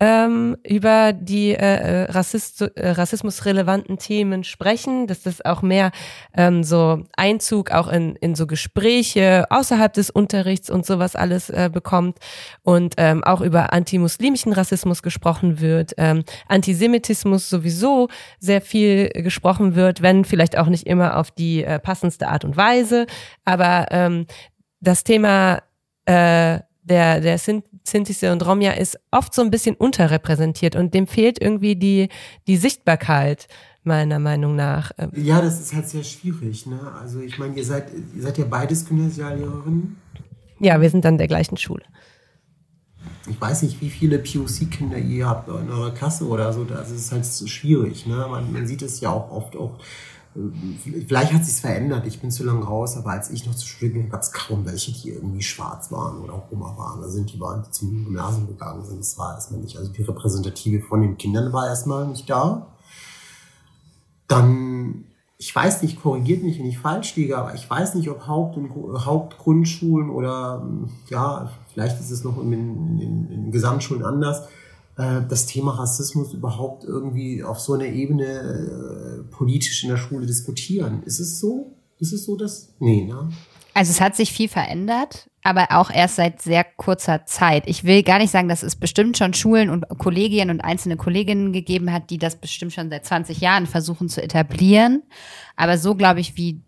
[0.00, 5.92] ähm, über die äh, äh, Rassist äh, rassismusrelevanten Themen sprechen, dass das auch mehr
[6.34, 11.68] ähm, so Einzug auch in, in so Gespräche außerhalb des Unterrichts und sowas alles äh,
[11.70, 12.18] bekommt
[12.62, 20.00] und ähm, auch über antimuslimischen Rassismus gesprochen wird, ähm, Antisemitismus sowieso sehr viel gesprochen wird,
[20.00, 23.06] wenn vielleicht auch nicht immer auf die äh, passendste Art und Weise,
[23.44, 24.26] aber ähm,
[24.80, 25.62] das Thema
[26.06, 31.40] äh, der, der Sintise und Romja ist oft so ein bisschen unterrepräsentiert und dem fehlt
[31.40, 32.08] irgendwie die,
[32.46, 33.48] die Sichtbarkeit
[33.82, 34.92] meiner Meinung nach.
[35.14, 36.66] Ja, das ist halt sehr schwierig.
[36.66, 36.80] Ne?
[37.00, 39.96] Also ich meine, ihr seid, ihr seid ja beides Gymnasiallehrerinnen.
[40.58, 41.82] Ja, wir sind an der gleichen Schule.
[43.28, 46.64] Ich weiß nicht, wie viele POC-Kinder ihr habt in eurer Klasse oder so.
[46.64, 48.06] Das ist halt so schwierig.
[48.06, 48.26] Ne?
[48.30, 49.78] Man, man sieht es ja auch oft auch
[51.08, 53.90] Vielleicht hat sich verändert, ich bin zu lange raus, aber als ich noch zur Schule
[53.90, 57.00] ging, gab es kaum welche, die irgendwie schwarz waren oder Roma waren.
[57.00, 59.00] Da sind die waren, die zum Gymnasium gegangen sind.
[59.00, 59.76] Das war erstmal nicht.
[59.76, 62.68] Also die Repräsentative von den Kindern war erstmal nicht da.
[64.28, 65.06] Dann,
[65.36, 68.56] ich weiß nicht, korrigiert mich, wenn ich falsch liege, aber ich weiß nicht, ob Haupt-
[68.56, 68.70] und
[69.04, 70.64] Hauptgrundschulen oder
[71.08, 72.52] ja, vielleicht ist es noch in
[73.00, 74.46] in, in Gesamtschulen anders
[75.00, 80.26] äh, das Thema Rassismus überhaupt irgendwie auf so einer Ebene äh, politisch in der Schule
[80.26, 81.02] diskutieren.
[81.04, 81.76] Ist es so?
[81.98, 82.74] Ist es so, dass.
[82.78, 83.30] Nee, ne?
[83.72, 87.64] Also es hat sich viel verändert, aber auch erst seit sehr kurzer Zeit.
[87.66, 91.52] Ich will gar nicht sagen, dass es bestimmt schon Schulen und Kollegien und einzelne Kolleginnen
[91.52, 95.04] gegeben hat, die das bestimmt schon seit 20 Jahren versuchen zu etablieren.
[95.56, 96.60] Aber so, glaube ich, wie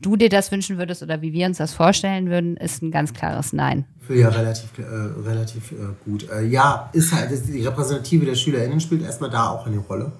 [0.00, 3.12] du dir das wünschen würdest oder wie wir uns das vorstellen würden, ist ein ganz
[3.12, 3.84] klares Nein.
[4.08, 6.28] Ja, relativ, äh, relativ äh, gut.
[6.30, 10.12] Äh, ja, ist halt, die Repräsentative der SchülerInnen spielt erstmal da auch eine Rolle.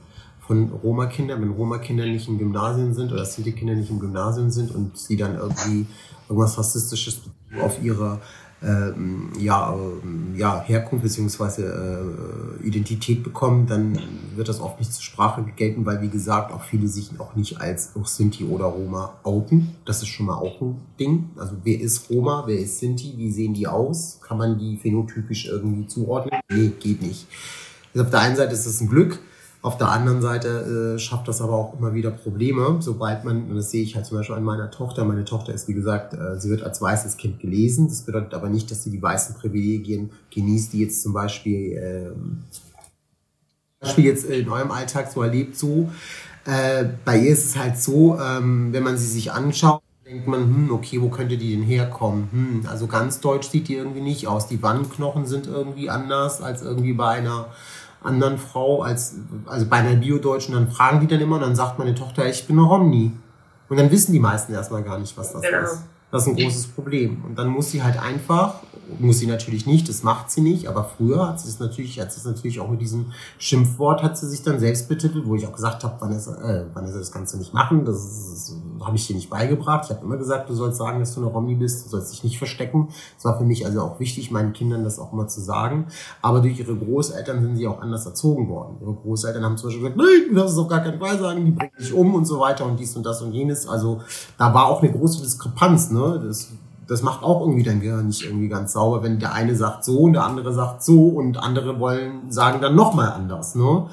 [0.47, 4.99] Von Roma-Kindern, wenn Roma-Kinder nicht im Gymnasium sind oder Sinti-Kinder nicht im Gymnasium sind und
[4.99, 5.87] sie dann irgendwie
[6.29, 7.23] irgendwas Rassistisches
[7.61, 8.21] auf ihre
[8.63, 11.63] ähm, ja, ähm, ja, Herkunft bzw.
[11.63, 13.99] Äh, Identität bekommen, dann
[14.35, 17.61] wird das oft nicht zur Sprache gelten, weil wie gesagt auch viele sich auch nicht
[17.61, 19.77] als auch Sinti oder Roma outen.
[19.85, 21.31] Das ist schon mal auch ein Ding.
[21.37, 24.19] Also wer ist Roma, wer ist Sinti, wie sehen die aus?
[24.21, 26.41] Kann man die phänotypisch irgendwie zuordnen?
[26.51, 27.27] Nee, geht nicht.
[27.95, 29.21] Also auf der einen Seite ist es ein Glück,
[29.69, 33.57] auf der anderen Seite äh, schafft das aber auch immer wieder Probleme, sobald man, und
[33.57, 36.41] das sehe ich halt zum Beispiel an meiner Tochter, meine Tochter ist wie gesagt, äh,
[36.41, 40.11] sie wird als weißes Kind gelesen, das bedeutet aber nicht, dass sie die weißen Privilegien
[40.31, 42.11] genießt, die jetzt zum Beispiel, äh,
[43.79, 45.91] Beispiel jetzt in eurem Alltag so erlebt, so.
[46.47, 50.41] Äh, bei ihr ist es halt so, ähm, wenn man sie sich anschaut, denkt man,
[50.45, 52.29] hm, okay, wo könnte die denn herkommen?
[52.33, 54.49] Hm, also ganz deutsch sieht die irgendwie nicht aus.
[54.49, 57.49] Die Wangenknochen sind irgendwie anders als irgendwie bei einer
[58.03, 61.79] anderen Frau als, also bei einer Bio-Deutschen, dann fragen die dann immer und dann sagt
[61.79, 63.13] meine Tochter, ich bin eine Romni.
[63.69, 65.63] Und dann wissen die meisten erstmal gar nicht, was das genau.
[65.63, 65.83] ist.
[66.11, 67.23] Das ist ein großes Problem.
[67.27, 68.63] Und dann muss sie halt einfach,
[68.99, 72.11] muss sie natürlich nicht, das macht sie nicht, aber früher hat sie es natürlich, hat
[72.13, 75.47] sie es natürlich auch mit diesem Schimpfwort, hat sie sich dann selbst betitelt, wo ich
[75.47, 78.97] auch gesagt habe, wann ist, äh, wann ist das Ganze nicht machen, das, das habe
[78.97, 79.85] ich dir nicht beigebracht.
[79.85, 82.25] Ich habe immer gesagt, du sollst sagen, dass du eine Romy bist, du sollst dich
[82.25, 82.89] nicht verstecken.
[83.17, 85.87] Das war für mich also auch wichtig, meinen Kindern das auch immer zu sagen.
[86.23, 88.77] Aber durch ihre Großeltern sind sie auch anders erzogen worden.
[88.81, 91.45] Ihre Großeltern haben zum Beispiel gesagt, nein, du darfst es auf gar keinen Fall sagen,
[91.45, 93.69] die bringen dich um und so weiter und dies und das und jenes.
[93.69, 94.01] Also
[94.37, 95.91] da war auch eine große Diskrepanz?
[95.91, 96.21] Ne?
[96.25, 96.49] Das,
[96.87, 99.99] das macht auch irgendwie dein Gehirn nicht irgendwie ganz sauber, wenn der eine sagt so
[100.01, 103.55] und der andere sagt so und andere wollen sagen dann nochmal anders.
[103.55, 103.87] Ne?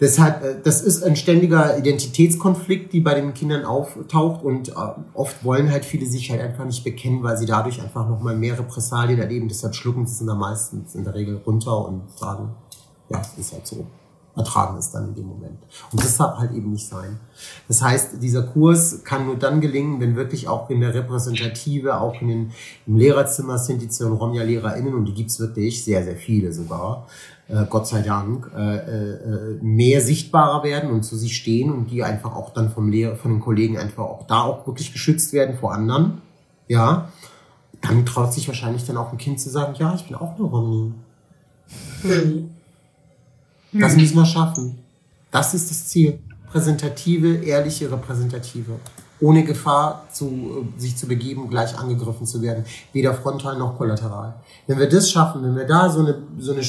[0.00, 4.72] Deshalb, äh, das ist ein ständiger Identitätskonflikt, die bei den Kindern auftaucht und äh,
[5.14, 8.58] oft wollen halt viele sich halt einfach nicht bekennen, weil sie dadurch einfach nochmal mehr
[8.58, 9.48] Repressalien erleben.
[9.48, 12.50] Deshalb schlucken sie es der meistens in der Regel runter und sagen,
[13.08, 13.86] ja, ist halt so
[14.38, 15.58] ertragen es dann in dem Moment.
[15.92, 17.18] Und das darf halt eben nicht sein.
[17.66, 22.20] Das heißt, dieser Kurs kann nur dann gelingen, wenn wirklich auch in der Repräsentative, auch
[22.20, 22.52] in den,
[22.86, 27.06] im Lehrerzimmer sind die und Romja LehrerInnen, und die gibt's wirklich, sehr, sehr viele sogar,
[27.48, 32.04] äh, Gott sei Dank, äh, äh, mehr sichtbarer werden und zu sich stehen und die
[32.04, 35.56] einfach auch dann vom Lehrer, von den Kollegen einfach auch da auch wirklich geschützt werden
[35.56, 36.20] vor anderen.
[36.68, 37.08] Ja.
[37.80, 40.44] Dann traut sich wahrscheinlich dann auch ein Kind zu sagen, ja, ich bin auch eine
[40.44, 40.92] Romni.
[42.02, 42.50] Mhm.
[43.72, 44.78] Das müssen wir schaffen.
[45.30, 46.18] Das ist das Ziel.
[46.50, 48.72] Präsentative, ehrliche Repräsentative.
[49.20, 52.64] Ohne Gefahr, zu, sich zu begeben, gleich angegriffen zu werden.
[52.92, 54.34] Weder frontal noch kollateral.
[54.66, 56.62] Wenn wir das schaffen, wenn wir da so eine, so eine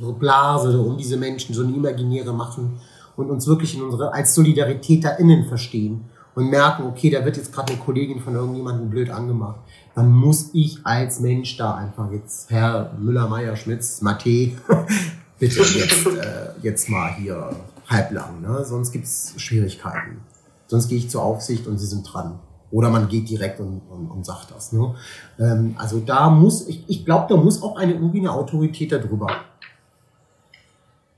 [0.00, 2.80] Schutzblase um diese Menschen, so eine imaginäre machen
[3.16, 7.36] und uns wirklich in unsere, als Solidarität da innen verstehen und merken, okay, da wird
[7.36, 9.60] jetzt gerade eine Kollegin von irgendjemandem blöd angemacht,
[9.94, 14.52] dann muss ich als Mensch da einfach jetzt, Herr Müller, Meier, Schmitz, Mathe,
[15.38, 17.50] bitte jetzt, äh, jetzt mal hier
[17.88, 18.64] halblang, ne?
[18.64, 20.20] sonst gibt's Schwierigkeiten.
[20.66, 22.38] Sonst gehe ich zur Aufsicht und sie sind dran.
[22.70, 24.72] Oder man geht direkt und, und, und sagt das.
[24.72, 24.94] Ne?
[25.40, 29.26] Ähm, also da muss, ich, ich glaube, da muss auch eine, irgendwie eine Autorität darüber.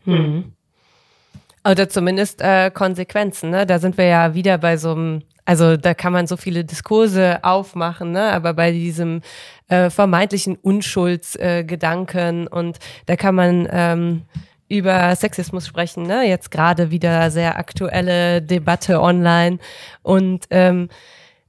[0.05, 0.53] Hm.
[1.65, 3.51] Oder zumindest äh, Konsequenzen.
[3.51, 3.67] Ne?
[3.67, 7.43] Da sind wir ja wieder bei so einem also da kann man so viele Diskurse
[7.43, 8.33] aufmachen, ne?
[8.33, 9.23] aber bei diesem
[9.69, 14.23] äh, vermeintlichen Unschuldsgedanken äh, und da kann man ähm,
[14.69, 16.29] über Sexismus sprechen, ne?
[16.29, 19.59] jetzt gerade wieder sehr aktuelle Debatte online
[20.03, 20.89] und ähm,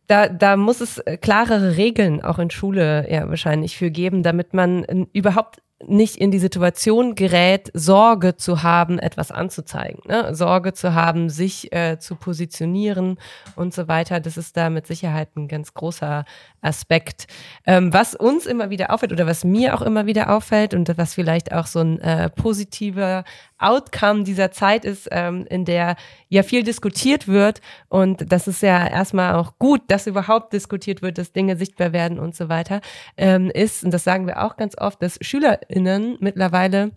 [0.07, 4.83] da, da muss es klarere Regeln auch in Schule ja wahrscheinlich für geben, damit man
[5.13, 10.33] überhaupt nicht in die Situation gerät, Sorge zu haben, etwas anzuzeigen, ne?
[10.35, 13.17] Sorge zu haben, sich äh, zu positionieren
[13.55, 14.19] und so weiter.
[14.19, 16.25] Das ist da mit Sicherheit ein ganz großer
[16.61, 17.27] Aspekt.
[17.65, 21.13] Ähm, was uns immer wieder auffällt oder was mir auch immer wieder auffällt und was
[21.13, 23.23] vielleicht auch so ein äh, positiver
[23.63, 25.95] Outcome dieser Zeit ist, ähm, in der
[26.29, 31.17] ja viel diskutiert wird und das ist ja erstmal auch gut, dass überhaupt diskutiert wird,
[31.17, 32.81] dass Dinge sichtbar werden und so weiter,
[33.17, 36.91] ähm, ist, und das sagen wir auch ganz oft, dass SchülerInnen mittlerweile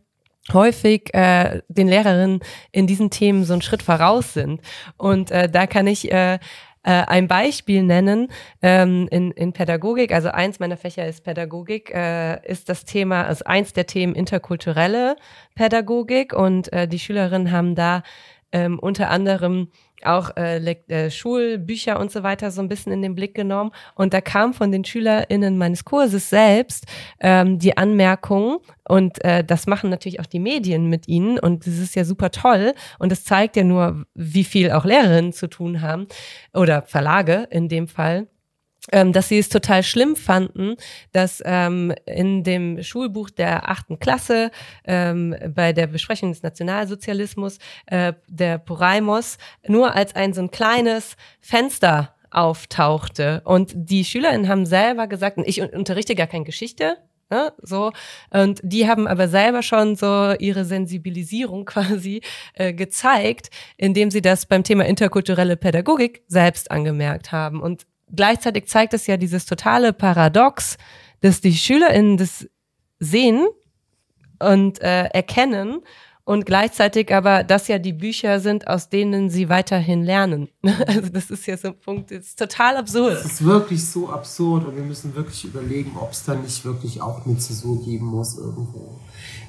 [0.52, 2.40] häufig äh, den Lehrerinnen
[2.72, 4.60] in diesen Themen so einen Schritt voraus sind.
[4.96, 6.38] Und äh, da kann ich äh,
[6.86, 8.28] äh, ein Beispiel nennen
[8.62, 10.12] ähm, in, in Pädagogik.
[10.12, 15.16] Also eins meiner Fächer ist Pädagogik, äh, ist das Thema, also eins der Themen interkulturelle
[15.56, 18.04] Pädagogik und äh, die Schülerinnen haben da
[18.52, 19.68] ähm, unter anderem
[20.04, 23.70] auch äh, äh, Schulbücher und so weiter so ein bisschen in den Blick genommen.
[23.94, 26.86] Und da kam von den SchülerInnen meines Kurses selbst
[27.20, 31.78] ähm, die Anmerkung, und äh, das machen natürlich auch die Medien mit ihnen, und das
[31.78, 32.74] ist ja super toll.
[32.98, 36.06] Und das zeigt ja nur, wie viel auch Lehrerinnen zu tun haben
[36.54, 38.28] oder Verlage in dem Fall
[38.92, 40.76] ähm, dass sie es total schlimm fanden,
[41.12, 44.50] dass ähm, in dem Schulbuch der achten Klasse
[44.84, 51.16] ähm, bei der Besprechung des Nationalsozialismus äh, der Poraimos nur als ein so ein kleines
[51.40, 53.42] Fenster auftauchte.
[53.44, 57.90] Und die SchülerInnen haben selber gesagt, ich unterrichte gar keine Geschichte, Ne, so
[58.30, 62.20] und die haben aber selber schon so ihre Sensibilisierung quasi
[62.54, 67.84] äh, gezeigt, indem sie das beim Thema interkulturelle Pädagogik selbst angemerkt haben und
[68.14, 70.76] gleichzeitig zeigt es ja dieses totale Paradox,
[71.20, 72.48] dass die SchülerInnen das
[72.98, 73.46] sehen
[74.38, 75.82] und äh, erkennen
[76.24, 80.48] und gleichzeitig aber das ja die Bücher sind, aus denen sie weiterhin lernen.
[80.86, 83.14] Also das ist ja so ein Punkt, das ist total absurd.
[83.14, 87.00] Es ist wirklich so absurd und wir müssen wirklich überlegen, ob es da nicht wirklich
[87.00, 88.98] auch eine Zäsur geben muss irgendwo.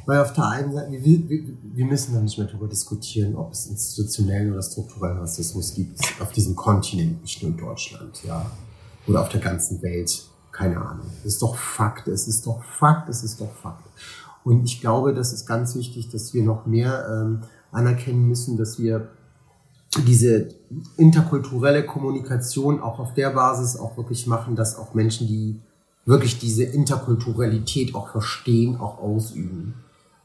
[0.08, 3.52] Weil auf der einen Seite, wir, wir, wir müssen da nicht mehr darüber diskutieren, ob
[3.52, 8.50] es institutionellen oder strukturellen Rassismus gibt auf diesem Kontinent, nicht nur in Deutschland, ja.
[9.06, 10.24] Oder auf der ganzen Welt.
[10.54, 11.08] Keine Ahnung.
[11.20, 13.84] Es ist doch Fakt, es ist doch Fakt, es ist doch Fakt.
[14.46, 17.42] Und ich glaube, das ist ganz wichtig, dass wir noch mehr ähm,
[17.74, 19.10] anerkennen müssen, dass wir
[20.06, 20.48] diese
[20.96, 25.60] interkulturelle Kommunikation auch auf der Basis auch wirklich machen, dass auch Menschen, die
[26.06, 29.74] wirklich diese Interkulturalität auch verstehen, auch ausüben.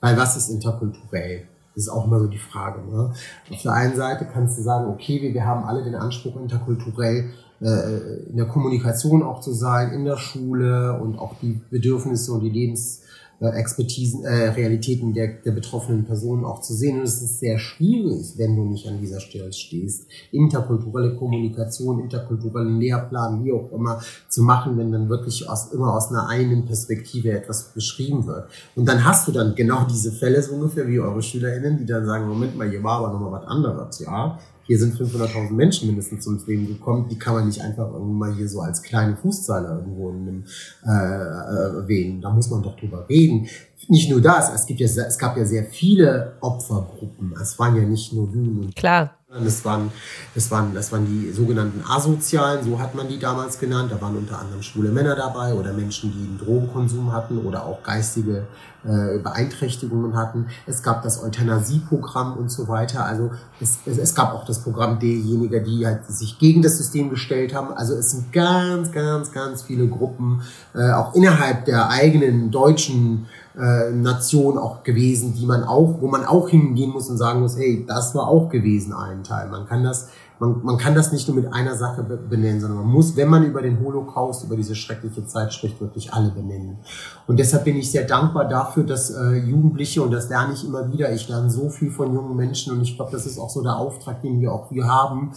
[0.03, 1.47] Weil was ist interkulturell?
[1.75, 2.83] Das ist auch immer so die Frage.
[2.83, 3.13] Ne?
[3.51, 7.31] Auf der einen Seite kannst du sagen, okay, wir, wir haben alle den Anspruch, interkulturell
[7.63, 12.41] äh, in der Kommunikation auch zu sein, in der Schule und auch die Bedürfnisse und
[12.41, 13.02] die Lebens
[13.41, 16.99] Expertisen, äh, Realitäten der, der betroffenen Personen auch zu sehen.
[16.99, 22.79] Und es ist sehr schwierig, wenn du nicht an dieser Stelle stehst, interkulturelle Kommunikation, interkulturellen
[22.79, 27.33] Lehrplan, wie auch immer, zu machen, wenn dann wirklich aus, immer aus einer einen Perspektive
[27.33, 28.49] etwas beschrieben wird.
[28.77, 32.07] Und dann hast du dann genau diese Fälle so ungefähr wie eure SchülerInnen, die dann
[32.07, 36.27] sagen, Moment mal, hier war aber nochmal was anderes, ja hier sind 500.000 Menschen mindestens
[36.27, 39.69] ums Leben gekommen, die kann man nicht einfach irgendwie mal hier so als kleine Fußzeile
[39.69, 40.45] irgendwo in einem,
[40.85, 42.21] äh, äh, erwähnen.
[42.21, 43.49] Da muss man doch drüber reden.
[43.89, 47.35] Nicht nur das, es gibt ja, es gab ja sehr viele Opfergruppen.
[47.41, 48.71] Es waren ja nicht nur du.
[48.77, 49.17] Klar.
[49.33, 49.91] Das waren,
[50.35, 53.91] das, waren, das waren die sogenannten Asozialen, so hat man die damals genannt.
[53.91, 57.83] Da waren unter anderem schwule Männer dabei oder Menschen, die einen Drogenkonsum hatten oder auch
[57.83, 58.47] geistige
[58.85, 60.49] äh, Beeinträchtigungen hatten.
[60.67, 63.07] Es gab das Euthanasieprogramm und so weiter.
[63.07, 67.09] Also es, es, es gab auch das Programm derjenigen, die halt sich gegen das System
[67.09, 67.73] gestellt haben.
[67.73, 70.43] Also es sind ganz, ganz, ganz viele Gruppen,
[70.75, 73.29] äh, auch innerhalb der eigenen deutschen
[73.59, 77.57] äh, Nation auch gewesen, die man auch, wo man auch hingehen muss und sagen muss,
[77.57, 79.49] hey, das war auch gewesen ein Teil.
[79.51, 82.89] Man kann das, man, man kann das nicht nur mit einer Sache benennen, sondern man
[82.89, 86.79] muss, wenn man über den Holocaust, über diese schreckliche Zeit spricht, wirklich alle benennen.
[87.27, 90.91] Und deshalb bin ich sehr dankbar dafür, dass äh, Jugendliche, und das lerne ich immer
[90.91, 93.63] wieder, ich lerne so viel von jungen Menschen und ich glaube, das ist auch so
[93.63, 95.33] der Auftrag, den wir auch hier haben,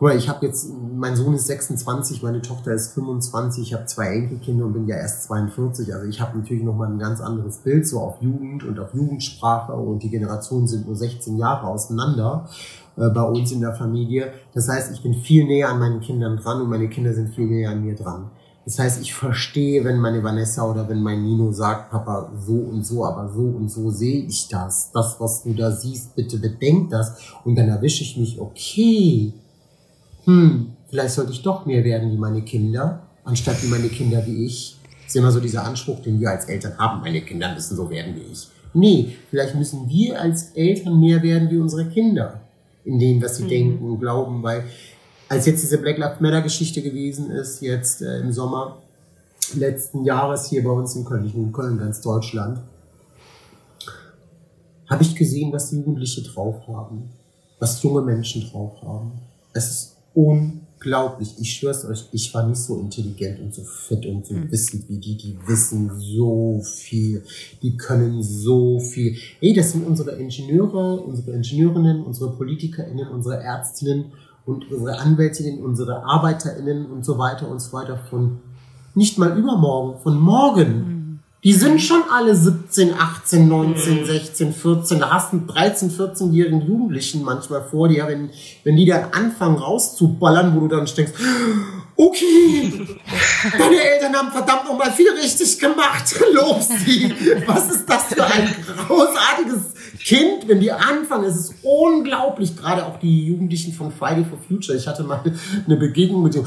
[0.00, 3.84] Guck mal, ich habe jetzt, mein Sohn ist 26, meine Tochter ist 25, ich habe
[3.84, 5.92] zwei Enkelkinder und bin ja erst 42.
[5.92, 9.74] Also ich habe natürlich nochmal ein ganz anderes Bild so auf Jugend und auf Jugendsprache
[9.74, 12.48] und die Generationen sind nur 16 Jahre auseinander
[12.96, 14.32] äh, bei uns in der Familie.
[14.54, 17.44] Das heißt, ich bin viel näher an meinen Kindern dran und meine Kinder sind viel
[17.44, 18.30] näher an mir dran.
[18.64, 22.86] Das heißt, ich verstehe, wenn meine Vanessa oder wenn mein Nino sagt, Papa, so und
[22.86, 24.92] so, aber so und so sehe ich das.
[24.92, 27.18] Das, was du da siehst, bitte bedenk das.
[27.44, 29.34] Und dann erwische ich mich, okay,
[30.30, 34.46] hm, vielleicht sollte ich doch mehr werden wie meine Kinder, anstatt wie meine Kinder wie
[34.46, 34.76] ich.
[35.02, 37.90] Das ist immer so dieser Anspruch, den wir als Eltern haben, meine Kinder müssen so
[37.90, 38.48] werden wie ich.
[38.72, 42.40] Nee, vielleicht müssen wir als Eltern mehr werden wie unsere Kinder,
[42.84, 43.48] in dem, was sie mhm.
[43.48, 44.62] denken und glauben, weil
[45.28, 48.78] als jetzt diese Black Lives Matter Geschichte gewesen ist, jetzt äh, im Sommer
[49.54, 52.60] letzten Jahres hier bei uns in Köln, in Köln, ganz Deutschland,
[54.88, 57.10] habe ich gesehen, was Jugendliche drauf haben,
[57.58, 59.12] was junge Menschen drauf haben.
[59.52, 61.34] Es ist unglaublich.
[61.38, 64.50] Ich schwör's euch, ich war nicht so intelligent und so fit und so mhm.
[64.50, 65.16] wissend wie die.
[65.16, 67.22] Die wissen so viel.
[67.62, 69.16] Die können so viel.
[69.40, 74.06] Ey, das sind unsere Ingenieure, unsere Ingenieurinnen, unsere PolitikerInnen, unsere Ärztinnen
[74.46, 78.40] und unsere Anwältinnen, unsere ArbeiterInnen und so weiter und so weiter von
[78.94, 80.78] nicht mal übermorgen, von morgen.
[80.78, 80.99] Mhm
[81.42, 85.00] die sind schon alle 17, 18, 19, 16, 14.
[85.00, 88.30] Da hast du 13, 14-jährigen Jugendlichen manchmal vor dir, wenn,
[88.64, 91.12] wenn die dann anfangen rauszuballern, wo du dann denkst,
[91.96, 92.72] okay,
[93.58, 96.14] deine Eltern haben verdammt nochmal viel richtig gemacht.
[96.32, 97.14] Lob sie.
[97.46, 98.54] Was ist das für ein
[98.86, 99.74] großartiges
[100.04, 101.24] Kind, wenn die anfangen?
[101.24, 102.54] Es ist unglaublich.
[102.54, 104.76] Gerade auch die Jugendlichen von Friday for Future.
[104.76, 105.22] Ich hatte mal
[105.66, 106.44] eine Begegnung mit dem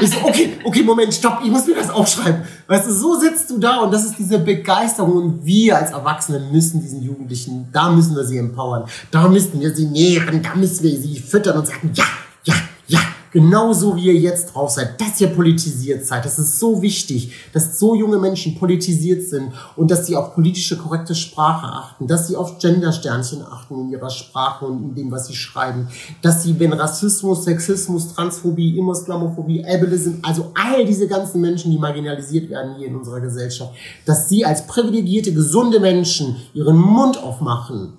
[0.00, 2.42] ich so, okay, okay, Moment, stopp, ich muss mir das aufschreiben.
[2.66, 6.40] Weißt du, so sitzt du da und das ist diese Begeisterung und wir als Erwachsene
[6.50, 10.82] müssen diesen Jugendlichen, da müssen wir sie empowern, da müssen wir sie nähren, da müssen
[10.82, 12.04] wir sie füttern und sagen, ja,
[12.44, 12.54] ja,
[12.86, 13.00] ja,
[13.36, 16.24] Genauso wie ihr jetzt drauf seid, dass ihr politisiert seid.
[16.24, 20.78] Das ist so wichtig, dass so junge Menschen politisiert sind und dass sie auf politische
[20.78, 25.26] korrekte Sprache achten, dass sie auf Gendersternchen achten in ihrer Sprache und in dem, was
[25.26, 25.88] sie schreiben,
[26.22, 32.48] dass sie, wenn Rassismus, Sexismus, Transphobie, Islamophobie, Ableism, also all diese ganzen Menschen, die marginalisiert
[32.48, 33.74] werden hier in unserer Gesellschaft,
[34.06, 37.98] dass sie als privilegierte, gesunde Menschen ihren Mund aufmachen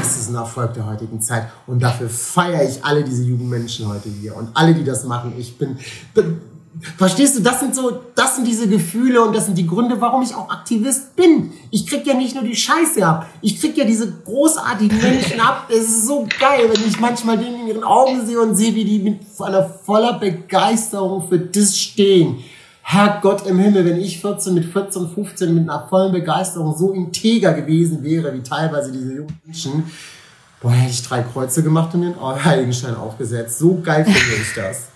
[0.00, 1.48] das ist ein Erfolg der heutigen Zeit.
[1.66, 5.34] Und dafür feiere ich alle diese Jugendmenschen heute hier und alle, die das machen.
[5.38, 5.76] Ich bin,
[6.96, 10.22] Verstehst du, das sind so, das sind diese Gefühle und das sind die Gründe, warum
[10.22, 11.52] ich auch Aktivist bin.
[11.70, 15.68] Ich krieg ja nicht nur die Scheiße ab, ich krieg ja diese großartigen Menschen ab.
[15.68, 18.84] Es ist so geil, wenn ich manchmal denen in ihren Augen sehe und sehe, wie
[18.84, 22.38] die mit voller Begeisterung für das stehen.
[22.92, 27.52] Herrgott im Himmel, wenn ich 14 mit 14, 15 mit einer vollen Begeisterung so integer
[27.52, 29.84] gewesen wäre, wie teilweise diese jungen Menschen,
[30.60, 33.60] boah, hätte ich drei Kreuze gemacht und den Heiligenschein aufgesetzt.
[33.60, 34.88] So geil finde ich das.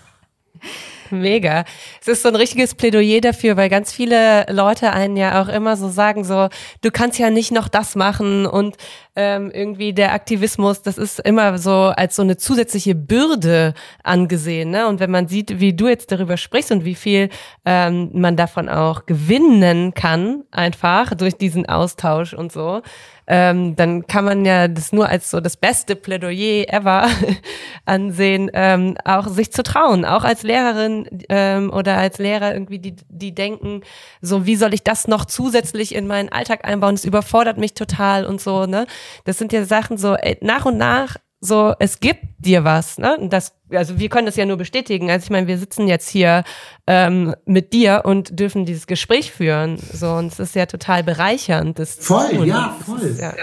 [1.11, 1.65] Mega.
[2.01, 5.77] Es ist so ein richtiges Plädoyer dafür, weil ganz viele Leute einen ja auch immer
[5.77, 6.49] so sagen, so,
[6.81, 8.75] du kannst ja nicht noch das machen und
[9.15, 14.71] ähm, irgendwie der Aktivismus, das ist immer so als so eine zusätzliche Bürde angesehen.
[14.71, 14.87] Ne?
[14.87, 17.29] Und wenn man sieht, wie du jetzt darüber sprichst und wie viel
[17.65, 22.81] ähm, man davon auch gewinnen kann, einfach durch diesen Austausch und so,
[23.27, 27.07] ähm, dann kann man ja das nur als so das beste Plädoyer ever
[27.85, 32.95] ansehen, ähm, auch sich zu trauen, auch als Lehrerin ähm, oder als Lehrer irgendwie, die,
[33.09, 33.81] die denken,
[34.21, 36.95] so wie soll ich das noch zusätzlich in meinen Alltag einbauen?
[36.95, 38.85] Das überfordert mich total und so, ne?
[39.23, 43.17] Das sind ja Sachen so, ey, nach und nach so, es gibt dir was, ne?
[43.17, 45.09] Und das, also wir können das ja nur bestätigen.
[45.09, 46.43] Also ich meine, wir sitzen jetzt hier
[46.87, 49.77] ähm, mit dir und dürfen dieses Gespräch führen.
[49.77, 51.79] So, und es ist ja total bereichernd.
[51.79, 53.01] Das voll, ja, voll.
[53.01, 53.33] Ist, ja.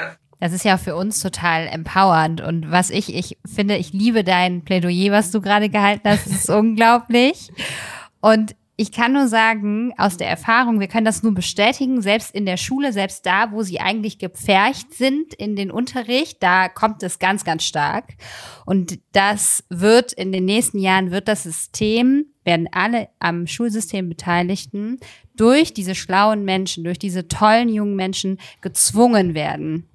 [0.40, 2.40] Das ist ja für uns total empowernd.
[2.40, 6.26] Und was ich, ich finde, ich liebe dein Plädoyer, was du gerade gehalten hast.
[6.26, 7.52] Das ist unglaublich.
[8.20, 12.46] Und ich kann nur sagen, aus der Erfahrung, wir können das nur bestätigen, selbst in
[12.46, 17.20] der Schule, selbst da, wo sie eigentlich gepfercht sind in den Unterricht, da kommt es
[17.20, 18.16] ganz, ganz stark.
[18.66, 24.98] Und das wird in den nächsten Jahren, wird das System, werden alle am Schulsystem Beteiligten
[25.36, 29.88] durch diese schlauen Menschen, durch diese tollen jungen Menschen gezwungen werden,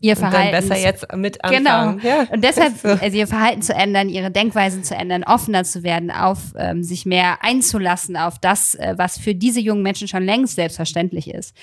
[0.00, 0.52] ihr Verhalten.
[0.52, 1.98] Besser jetzt mit anfangen.
[1.98, 2.08] Genau.
[2.08, 2.88] Ja, und deshalb so.
[2.88, 7.06] also ihr Verhalten zu ändern, ihre Denkweisen zu ändern, offener zu werden, auf ähm, sich
[7.06, 11.54] mehr einzulassen auf das, äh, was für diese jungen Menschen schon längst selbstverständlich ist.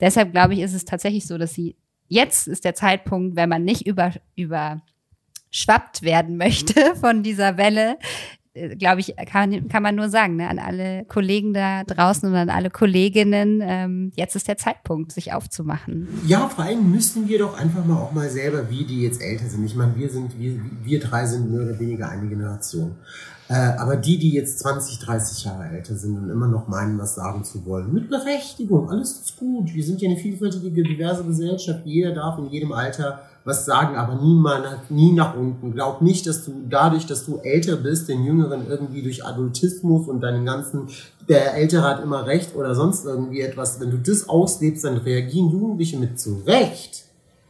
[0.00, 1.76] Deshalb glaube ich, ist es tatsächlich so, dass sie
[2.08, 7.98] jetzt ist der Zeitpunkt, wenn man nicht über überschwappt werden möchte von dieser Welle,
[8.54, 12.50] glaube ich, kann, kann man nur sagen, ne, an alle Kollegen da draußen und an
[12.50, 16.08] alle Kolleginnen, ähm, jetzt ist der Zeitpunkt, sich aufzumachen.
[16.26, 19.48] Ja, vor allem müssen wir doch einfach mal auch mal selber, wie die jetzt älter
[19.48, 19.64] sind.
[19.64, 22.96] Ich meine, wir sind, wir, wir drei sind mehr oder weniger eine Generation.
[23.48, 27.14] Äh, aber die, die jetzt 20, 30 Jahre älter sind und immer noch meinen, was
[27.14, 29.72] sagen zu wollen, mit Berechtigung, alles ist gut.
[29.74, 31.80] Wir sind ja eine vielfältige, diverse Gesellschaft.
[31.84, 35.72] Jeder darf in jedem Alter was sagen, aber niemand, nie nach unten.
[35.72, 40.20] Glaub nicht, dass du dadurch, dass du älter bist, den Jüngeren irgendwie durch Adultismus und
[40.20, 40.88] deinen ganzen,
[41.28, 45.50] der Ältere hat immer recht oder sonst irgendwie etwas, wenn du das auslebst, dann reagieren
[45.50, 47.04] Jugendliche mit zurecht.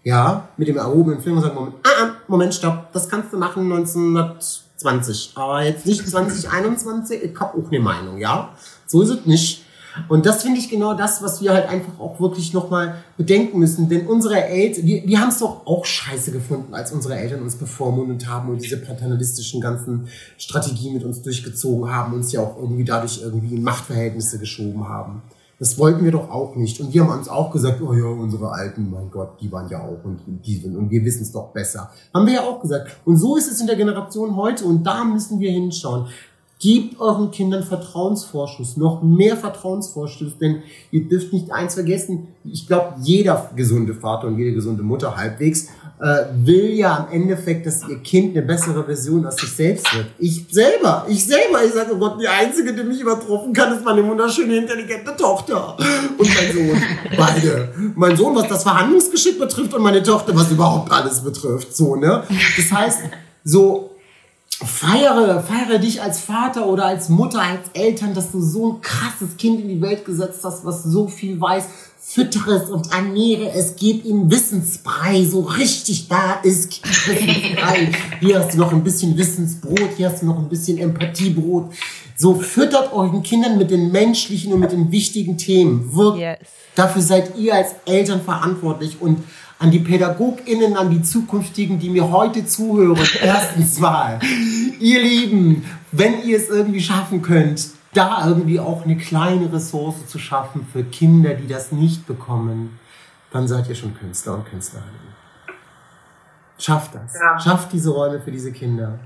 [0.05, 3.39] Ja, mit dem erhobenen Finger und sagen, Moment, ah, ah, Moment, stopp, das kannst du
[3.39, 8.51] machen 1920, aber jetzt nicht 2021, ich hab auch eine Meinung, ja.
[8.87, 9.62] So ist es nicht.
[10.09, 13.89] Und das finde ich genau das, was wir halt einfach auch wirklich nochmal bedenken müssen.
[13.89, 17.57] Denn unsere Eltern, wir, wir haben es doch auch scheiße gefunden, als unsere Eltern uns
[17.57, 22.85] bevormundet haben und diese paternalistischen ganzen Strategien mit uns durchgezogen haben, uns ja auch irgendwie
[22.85, 25.23] dadurch irgendwie in Machtverhältnisse geschoben haben.
[25.63, 26.81] Das wollten wir doch auch nicht.
[26.81, 29.81] Und wir haben uns auch gesagt, oh ja, unsere Alten, mein Gott, die waren ja
[29.81, 31.89] auch und die sind und wir wissen es doch besser.
[32.13, 32.97] Haben wir ja auch gesagt.
[33.05, 36.09] Und so ist es in der Generation heute und da müssen wir hinschauen.
[36.63, 42.95] Gebt euren Kindern Vertrauensvorschuss, noch mehr Vertrauensvorschuss, denn ihr dürft nicht eins vergessen, ich glaube,
[43.03, 45.67] jeder gesunde Vater und jede gesunde Mutter halbwegs
[46.01, 50.07] äh, will ja am Endeffekt, dass ihr Kind eine bessere Version aus sich selbst wird.
[50.19, 53.85] Ich selber, ich selber, ich sage, oh Gott, die Einzige, die mich übertrumpfen kann, ist
[53.85, 55.77] meine wunderschöne, intelligente Tochter.
[56.19, 56.83] Und mein Sohn,
[57.17, 57.75] beide.
[57.95, 61.75] Mein Sohn, was das Verhandlungsgeschick betrifft und meine Tochter, was überhaupt alles betrifft.
[61.75, 62.25] So, ne?
[62.57, 62.99] Das heißt,
[63.45, 63.92] so
[64.67, 69.37] feiere, feiere dich als Vater oder als Mutter, als Eltern, dass du so ein krasses
[69.37, 71.65] Kind in die Welt gesetzt hast, was so viel weiß.
[72.05, 77.93] Füttere es und ernähre es, gib ihm Wissensbrei, so richtig da ist Wissensbrei.
[78.21, 81.73] Hier hast du noch ein bisschen Wissensbrot, hier hast du noch ein bisschen Empathiebrot.
[82.17, 85.95] So füttert euren Kindern mit den menschlichen und mit den wichtigen Themen.
[85.95, 86.23] Wirklich.
[86.23, 86.39] Yes.
[86.75, 89.25] Dafür seid ihr als Eltern verantwortlich und
[89.63, 93.07] an die PädagogInnen, an die zukünftigen, die mir heute zuhören.
[93.23, 94.19] Erstens mal,
[94.81, 100.19] ihr Lieben, wenn ihr es irgendwie schaffen könnt, da irgendwie auch eine kleine Ressource zu
[100.19, 102.81] schaffen für Kinder, die das nicht bekommen,
[103.31, 105.13] dann seid ihr schon Künstler und Künstlerinnen.
[106.59, 107.15] Schafft das.
[107.15, 107.39] Ja.
[107.39, 108.99] Schafft diese Räume für diese Kinder.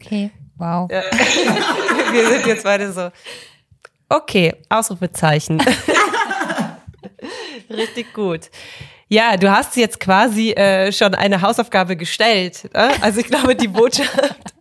[0.00, 0.88] Okay, wow.
[0.90, 1.02] Ja.
[2.12, 3.10] Wir sind jetzt beide so.
[4.08, 5.60] Okay, Ausrufezeichen.
[7.70, 8.50] Richtig gut.
[9.08, 12.68] Ja, du hast jetzt quasi äh, schon eine Hausaufgabe gestellt.
[12.74, 12.90] Ne?
[13.00, 14.54] Also ich glaube, die Botschaft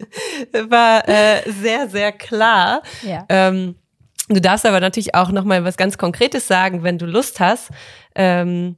[0.69, 2.81] war äh, sehr, sehr klar.
[3.03, 3.25] Ja.
[3.27, 3.75] Ähm,
[4.29, 7.71] du darfst aber natürlich auch noch mal was ganz Konkretes sagen, wenn du Lust hast.
[8.15, 8.77] Ähm,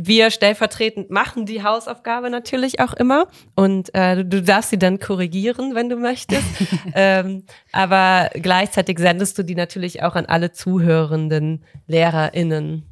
[0.00, 5.74] wir stellvertretend machen die Hausaufgabe natürlich auch immer und äh, du darfst sie dann korrigieren,
[5.74, 6.46] wenn du möchtest.
[6.94, 7.42] ähm,
[7.72, 12.86] aber gleichzeitig sendest du die natürlich auch an alle zuhörenden LehrerInnen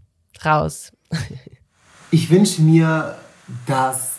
[0.44, 0.93] raus.
[2.16, 3.14] ich wünsche mir,
[3.66, 4.12] dass,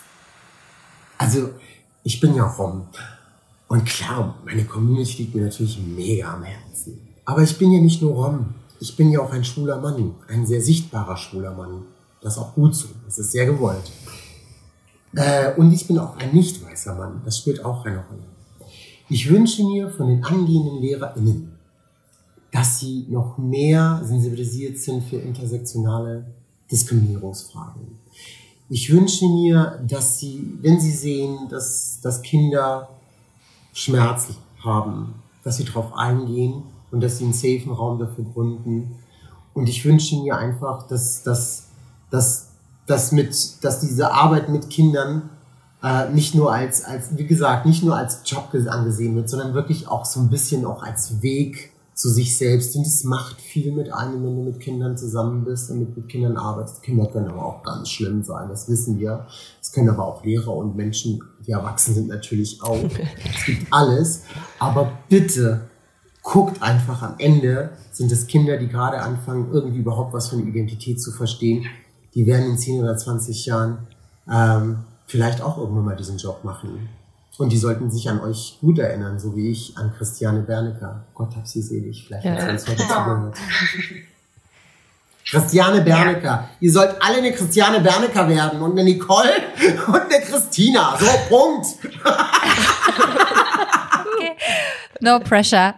[1.18, 1.50] also
[2.04, 2.86] ich bin ja Rom
[3.66, 7.00] und klar, meine Community liegt mir natürlich mega am Herzen.
[7.24, 10.46] Aber ich bin ja nicht nur Rom, ich bin ja auch ein schwuler Mann, ein
[10.46, 11.86] sehr sichtbarer schwuler Mann.
[12.20, 12.86] Das ist auch gut so.
[13.04, 13.90] Das ist sehr gewollt.
[15.16, 17.22] Äh, und ich bin auch ein nicht weißer Mann.
[17.24, 18.22] Das spielt auch eine Rolle.
[19.08, 21.52] Ich wünsche mir von den angehenden LehrerInnen,
[22.52, 26.26] dass sie noch mehr sensibilisiert sind für intersektionale
[26.70, 27.98] Diskriminierungsfragen.
[28.68, 32.88] Ich wünsche mir, dass sie, wenn sie sehen, dass, dass Kinder
[33.72, 34.28] Schmerz
[34.62, 38.96] haben, dass sie darauf eingehen und dass sie einen safen Raum dafür gründen.
[39.54, 41.68] Und ich wünsche mir einfach, dass, dass,
[42.10, 42.48] dass,
[42.86, 45.30] dass, mit, dass diese Arbeit mit Kindern
[45.82, 49.88] äh, nicht nur als, als, wie gesagt, nicht nur als Job angesehen wird, sondern wirklich
[49.88, 52.76] auch so ein bisschen auch als Weg zu sich selbst.
[52.76, 56.08] Und es macht viel mit einem, wenn du mit Kindern zusammen bist und mit, mit
[56.08, 56.80] Kindern arbeitest.
[56.80, 59.26] Kinder können aber auch ganz schlimm sein, das wissen wir.
[59.60, 62.78] Es können aber auch Lehrer und Menschen, die erwachsen sind, natürlich auch.
[63.34, 64.22] Es gibt alles.
[64.60, 65.62] Aber bitte
[66.22, 71.02] guckt einfach am Ende, sind es Kinder, die gerade anfangen, irgendwie überhaupt was von Identität
[71.02, 71.66] zu verstehen.
[72.14, 73.88] Die werden in 10 oder 20 Jahren
[74.30, 76.88] ähm, vielleicht auch irgendwann mal diesen Job machen.
[77.38, 81.04] Und die sollten sich an euch gut erinnern, so wie ich an Christiane Bernecker.
[81.14, 82.04] Gott hab sie selig.
[82.06, 83.36] Vielleicht hat sie uns heute zugehört.
[85.24, 86.48] Christiane Bernecker.
[86.58, 89.30] Ihr sollt alle eine Christiane Bernecker werden und eine Nicole
[89.86, 90.96] und eine Christina.
[90.98, 91.66] So, Punkt.
[94.16, 94.36] okay.
[95.00, 95.74] No pressure.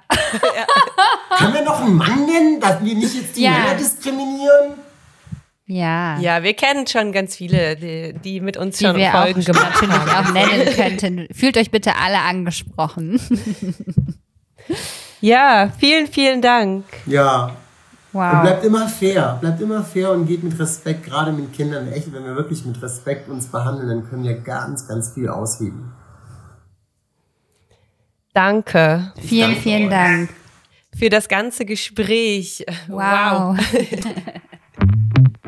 [1.36, 3.50] Können wir noch einen Mann nennen, dass wir nicht jetzt die ja.
[3.50, 4.74] Männer diskriminieren?
[5.70, 6.18] Ja.
[6.18, 9.44] Ja, wir kennen schon ganz viele, die, die mit uns die schon wir Folgen auch
[9.44, 10.26] gemacht natürlich haben.
[10.26, 11.28] auch nennen könnten.
[11.32, 13.20] Fühlt euch bitte alle angesprochen.
[15.20, 16.84] ja, vielen, vielen Dank.
[17.06, 17.54] Ja.
[18.12, 18.32] Wow.
[18.32, 21.86] Und bleibt immer fair, bleibt immer fair und geht mit Respekt, gerade mit Kindern.
[21.92, 25.92] Echt, wenn wir wirklich mit Respekt uns behandeln, dann können wir ganz, ganz viel ausheben.
[28.34, 29.12] Danke.
[29.20, 30.30] Vielen, Danke vielen Dank.
[30.98, 32.64] Für das ganze Gespräch.
[32.88, 33.56] Wow.
[33.56, 33.58] wow.